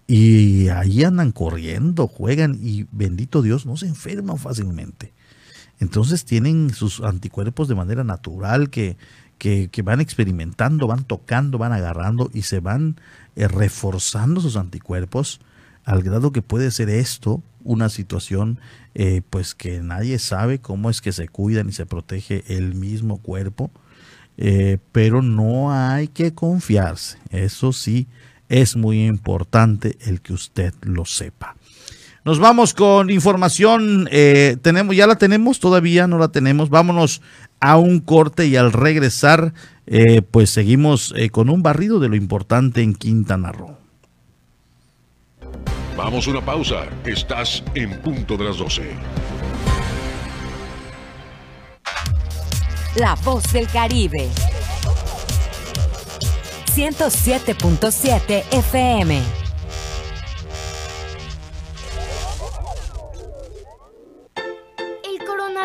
[0.05, 5.11] y ahí andan corriendo, juegan y bendito Dios no se enferman fácilmente.
[5.79, 8.95] Entonces tienen sus anticuerpos de manera natural que,
[9.39, 12.97] que, van experimentando, van tocando, van agarrando y se van
[13.35, 15.41] eh, reforzando sus anticuerpos
[15.87, 18.59] al grado que puede ser esto una situación
[18.93, 23.19] eh, pues que nadie sabe cómo es que se cuida ni se protege el mismo
[23.19, 23.71] cuerpo,
[24.37, 28.07] eh, pero no hay que confiarse, eso sí
[28.49, 31.55] es muy importante el que usted lo sepa.
[32.25, 37.21] Nos vamos con información, eh, tenemos, ya la tenemos, todavía no la tenemos, vámonos
[37.61, 39.53] a un corte y al regresar
[40.31, 43.86] pues seguimos con un barrido de lo importante en Quintana Roo.
[45.97, 46.85] Vamos a una pausa.
[47.05, 48.83] Estás en punto de las 12.
[52.97, 54.29] La voz del Caribe.
[56.75, 59.46] 107.7 FM.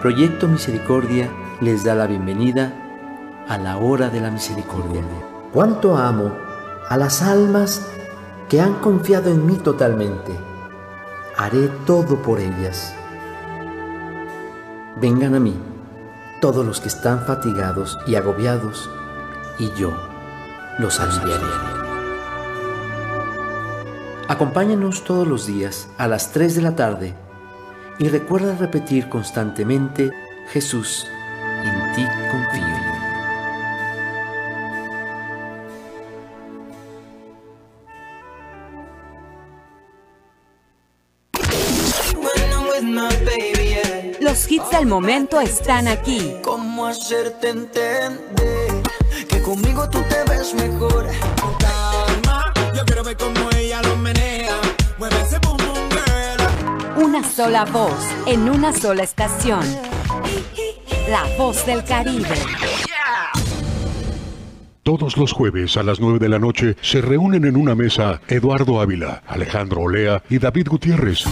[0.00, 1.28] Proyecto Misericordia
[1.60, 2.72] les da la bienvenida
[3.48, 5.02] a la hora de la misericordia.
[5.52, 6.30] Cuánto amo
[6.88, 7.84] a las almas
[8.48, 10.38] que han confiado en mí totalmente.
[11.36, 12.94] Haré todo por ellas.
[15.00, 15.58] Vengan a mí
[16.40, 18.88] todos los que están fatigados y agobiados,
[19.58, 19.90] y yo
[20.78, 21.44] los aliviaré.
[24.28, 27.27] Acompáñanos todos los días a las 3 de la tarde
[27.98, 30.10] y recuerda repetir constantemente,
[30.52, 31.06] Jesús,
[31.64, 32.98] en ti confío.
[44.20, 46.36] Los hits del momento están aquí.
[46.44, 48.82] ¿Cómo hacerte entender
[49.28, 51.06] que conmigo tú te ves mejor?
[51.58, 54.27] Calma, yo quiero ver cómo ella lo menea.
[57.18, 59.64] Una sola voz en una sola estación.
[61.10, 62.28] La voz del Caribe.
[64.84, 68.80] Todos los jueves a las 9 de la noche se reúnen en una mesa Eduardo
[68.80, 71.24] Ávila, Alejandro Olea y David Gutiérrez.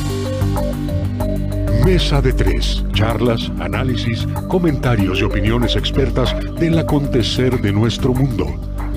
[1.84, 2.84] Mesa de tres.
[2.92, 8.46] Charlas, análisis, comentarios y opiniones expertas del acontecer de nuestro mundo.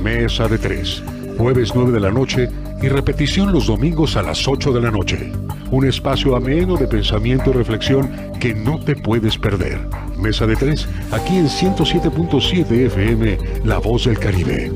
[0.01, 1.03] Mesa de tres.
[1.37, 2.49] Jueves 9 de la noche
[2.81, 5.31] y repetición los domingos a las 8 de la noche.
[5.71, 8.09] Un espacio ameno de pensamiento y reflexión
[8.39, 9.79] que no te puedes perder.
[10.17, 14.71] Mesa de tres, aquí en 107.7 FM, La Voz del Caribe.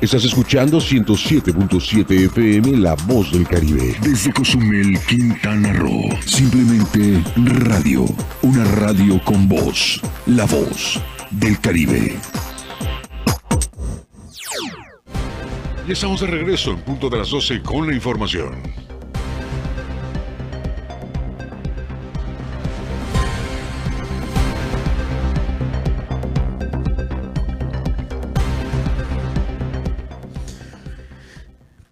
[0.00, 3.96] Estás escuchando 107.7 FM La Voz del Caribe.
[4.02, 6.10] Desde Cozumel, Quintana Roo.
[6.24, 8.04] Simplemente radio.
[8.42, 10.00] Una radio con voz.
[10.26, 12.18] La Voz del Caribe.
[15.86, 18.54] Y estamos de regreso en punto de las 12 con la información.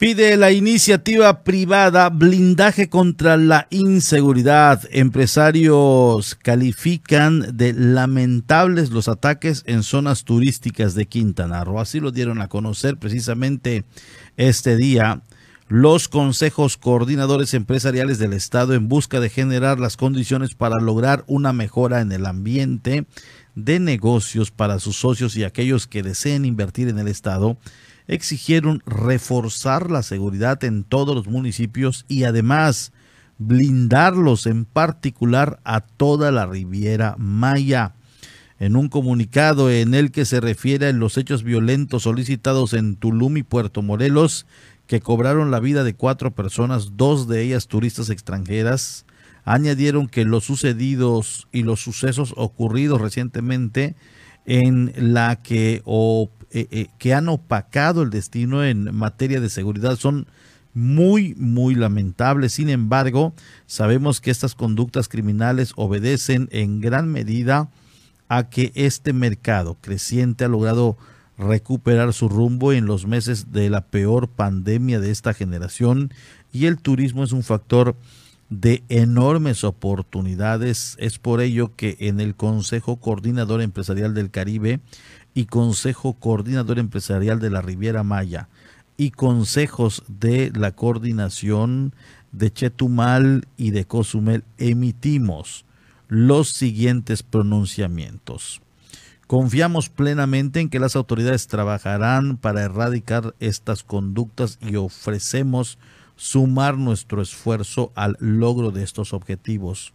[0.02, 4.82] Pide la iniciativa privada blindaje contra la inseguridad.
[4.90, 11.78] Empresarios califican de lamentables los ataques en zonas turísticas de Quintana Roo.
[11.78, 13.84] Así lo dieron a conocer precisamente
[14.36, 15.22] este día
[15.68, 21.52] los consejos coordinadores empresariales del Estado en busca de generar las condiciones para lograr una
[21.52, 23.06] mejora en el ambiente
[23.54, 27.56] de negocios para sus socios y aquellos que deseen invertir en el Estado
[28.06, 32.92] exigieron reforzar la seguridad en todos los municipios y además
[33.38, 37.94] blindarlos en particular a toda la Riviera Maya.
[38.58, 43.38] En un comunicado en el que se refiere a los hechos violentos solicitados en Tulum
[43.38, 44.46] y Puerto Morelos,
[44.86, 49.04] que cobraron la vida de cuatro personas, dos de ellas turistas extranjeras,
[49.44, 53.96] añadieron que los sucedidos y los sucesos ocurridos recientemente
[54.44, 55.82] en la que
[56.54, 60.26] eh, eh, que han opacado el destino en materia de seguridad son
[60.74, 62.52] muy, muy lamentables.
[62.52, 63.32] Sin embargo,
[63.66, 67.70] sabemos que estas conductas criminales obedecen en gran medida
[68.28, 70.96] a que este mercado creciente ha logrado
[71.38, 76.12] recuperar su rumbo en los meses de la peor pandemia de esta generación
[76.52, 77.96] y el turismo es un factor
[78.50, 80.96] de enormes oportunidades.
[80.98, 84.80] Es por ello que en el Consejo Coordinador Empresarial del Caribe
[85.34, 88.48] y Consejo Coordinador Empresarial de la Riviera Maya
[88.96, 91.94] y consejos de la coordinación
[92.32, 95.64] de Chetumal y de Cozumel emitimos
[96.08, 98.60] los siguientes pronunciamientos.
[99.26, 105.78] Confiamos plenamente en que las autoridades trabajarán para erradicar estas conductas y ofrecemos
[106.16, 109.94] sumar nuestro esfuerzo al logro de estos objetivos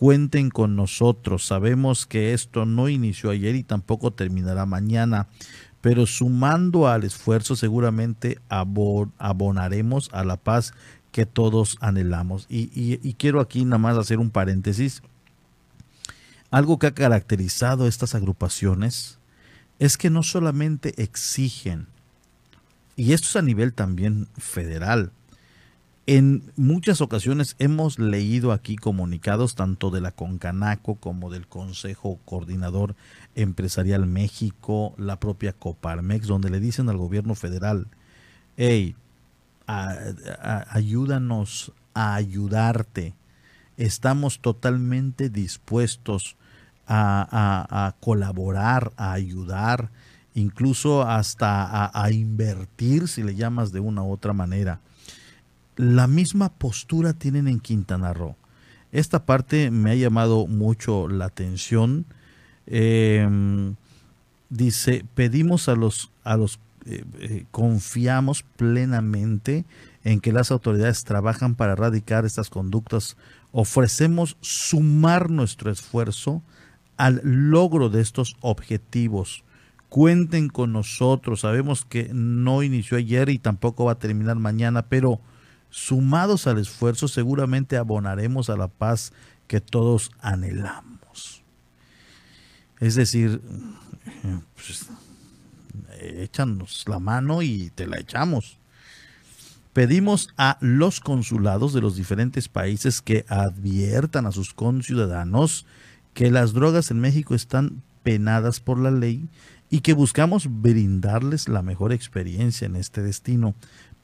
[0.00, 1.46] cuenten con nosotros.
[1.46, 5.28] Sabemos que esto no inició ayer y tampoco terminará mañana,
[5.82, 10.72] pero sumando al esfuerzo seguramente abonaremos a la paz
[11.12, 12.46] que todos anhelamos.
[12.48, 15.02] Y, quiero aquí nada más hacer un paréntesis.
[16.50, 19.18] Algo que ha caracterizado estas agrupaciones
[19.78, 21.88] es que no solamente exigen,
[22.96, 25.12] y esto es a nivel también federal,
[26.06, 32.96] En muchas ocasiones hemos leído aquí comunicados tanto de la Concanaco como del Consejo Coordinador
[33.34, 37.86] Empresarial México, la propia Coparmex, donde le dicen al gobierno federal,
[38.56, 38.96] hey,
[39.66, 43.14] ayúdanos a ayudarte.
[43.76, 46.36] Estamos totalmente dispuestos
[46.86, 49.90] a, colaborar, a ayudar,
[50.34, 54.80] incluso hasta a, invertir, si le llamas de una u otra manera.
[55.80, 58.36] La misma postura tienen en Quintana Roo.
[58.92, 62.04] Esta parte me ha llamado mucho la atención.
[62.66, 63.76] Em,
[64.50, 69.64] dice, pedimos a los, a los eh, eh, confiamos plenamente
[70.04, 73.16] en que las autoridades trabajan para erradicar estas conductas.
[73.50, 76.42] Ofrecemos sumar nuestro esfuerzo
[76.98, 79.44] al logro de estos objetivos.
[79.88, 81.40] Cuenten con nosotros.
[81.40, 85.22] Sabemos que no inició ayer y tampoco va a terminar mañana, pero
[85.70, 89.12] sumados al esfuerzo seguramente abonaremos a la paz
[89.46, 91.42] que todos anhelamos.
[92.78, 93.40] Es decir,
[94.54, 94.86] pues,
[96.00, 98.58] échanos la mano y te la echamos.
[99.72, 105.66] Pedimos a los consulados de los diferentes países que adviertan a sus conciudadanos
[106.12, 109.28] que las drogas en México están penadas por la ley
[109.70, 113.54] y que buscamos brindarles la mejor experiencia en este destino,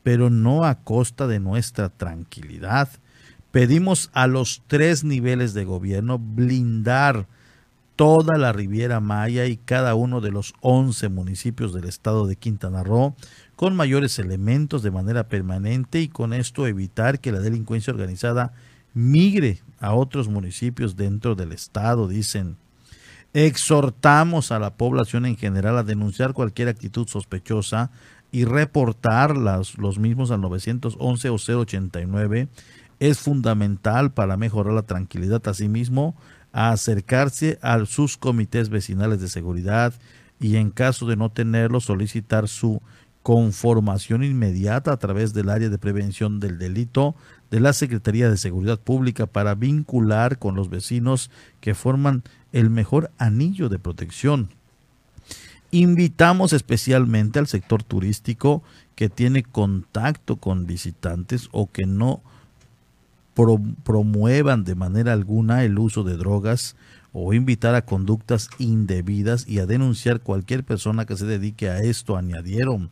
[0.06, 2.88] pero no a costa de nuestra tranquilidad.
[3.50, 7.26] Pedimos a los tres niveles de gobierno blindar
[7.96, 12.84] toda la Riviera Maya y cada uno de los 11 municipios del estado de Quintana
[12.84, 13.16] Roo
[13.56, 18.52] con mayores elementos de manera permanente y con esto evitar que la delincuencia organizada
[18.94, 22.58] migre a otros municipios dentro del estado, dicen.
[23.32, 27.90] Exhortamos a la población en general a denunciar cualquier actitud sospechosa
[28.36, 32.48] y reportar los mismos al 911 o 089.
[33.00, 35.40] Es fundamental para mejorar la tranquilidad.
[35.48, 36.14] Asimismo,
[36.52, 39.94] acercarse a sus comités vecinales de seguridad
[40.38, 42.82] y en caso de no tenerlo solicitar su
[43.22, 47.16] conformación inmediata a través del área de prevención del delito
[47.50, 51.30] de la Secretaría de Seguridad Pública para vincular con los vecinos
[51.60, 52.22] que forman
[52.52, 54.50] el mejor anillo de protección.
[55.76, 58.62] Invitamos especialmente al sector turístico
[58.94, 62.22] que tiene contacto con visitantes o que no
[63.84, 66.76] promuevan de manera alguna el uso de drogas
[67.12, 72.16] o invitar a conductas indebidas y a denunciar cualquier persona que se dedique a esto,
[72.16, 72.88] añadieron.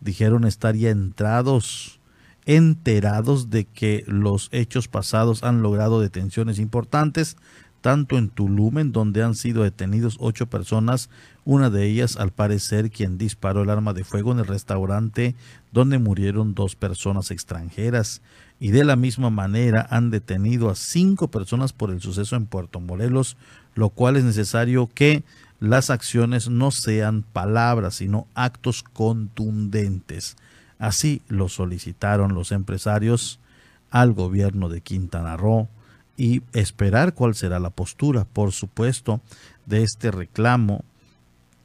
[0.00, 1.98] Dijeron estar ya entrados
[2.44, 7.36] enterados de que los hechos pasados han logrado detenciones importantes,
[7.80, 11.10] tanto en Tulum, en donde han sido detenidos ocho personas,
[11.46, 15.36] una de ellas al parecer quien disparó el arma de fuego en el restaurante
[15.72, 18.20] donde murieron dos personas extranjeras,
[18.58, 22.80] y de la misma manera han detenido a cinco personas por el suceso en Puerto
[22.80, 23.36] Morelos,
[23.74, 25.22] lo cual es necesario que
[25.60, 30.36] las acciones no sean palabras, sino actos contundentes.
[30.78, 33.38] Así lo solicitaron los empresarios
[33.90, 35.68] al gobierno de Quintana Roo
[36.16, 39.20] y esperar cuál será la postura, por supuesto,
[39.66, 40.82] de este reclamo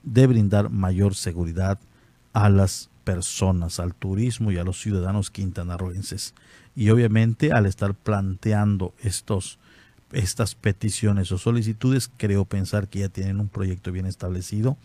[0.03, 1.79] de brindar mayor seguridad
[2.33, 6.33] a las personas, al turismo y a los ciudadanos quintanarroenses.
[6.75, 9.59] Y obviamente al estar planteando estos,
[10.11, 14.77] estas peticiones o solicitudes, creo pensar que ya tienen un proyecto bien establecido,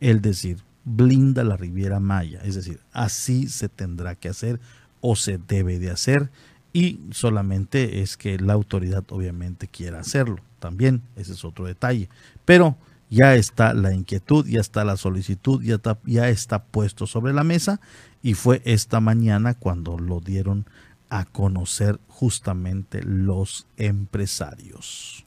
[0.00, 2.40] el decir, blinda la Riviera Maya.
[2.44, 4.60] Es decir, así se tendrá que hacer
[5.00, 6.30] o se debe de hacer
[6.72, 10.38] y solamente es que la autoridad obviamente quiera hacerlo.
[10.58, 12.08] También ese es otro detalle.
[12.44, 12.76] Pero
[13.10, 17.44] ya está la inquietud, ya está la solicitud, ya está, ya está puesto sobre la
[17.44, 17.80] mesa
[18.22, 20.66] y fue esta mañana cuando lo dieron
[21.10, 25.26] a conocer justamente los empresarios.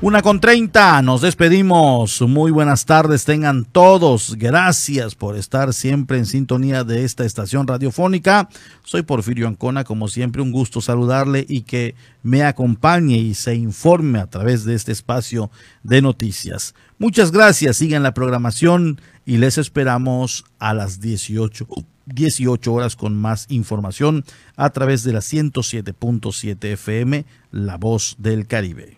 [0.00, 2.22] Una con treinta, nos despedimos.
[2.22, 4.36] Muy buenas tardes, tengan todos.
[4.36, 8.48] Gracias por estar siempre en sintonía de esta estación radiofónica.
[8.84, 14.20] Soy Porfirio Ancona, como siempre, un gusto saludarle y que me acompañe y se informe
[14.20, 15.50] a través de este espacio
[15.82, 16.76] de noticias.
[16.98, 21.66] Muchas gracias, sigan la programación y les esperamos a las 18,
[22.06, 28.97] 18 horas con más información a través de la 107.7 FM, La Voz del Caribe.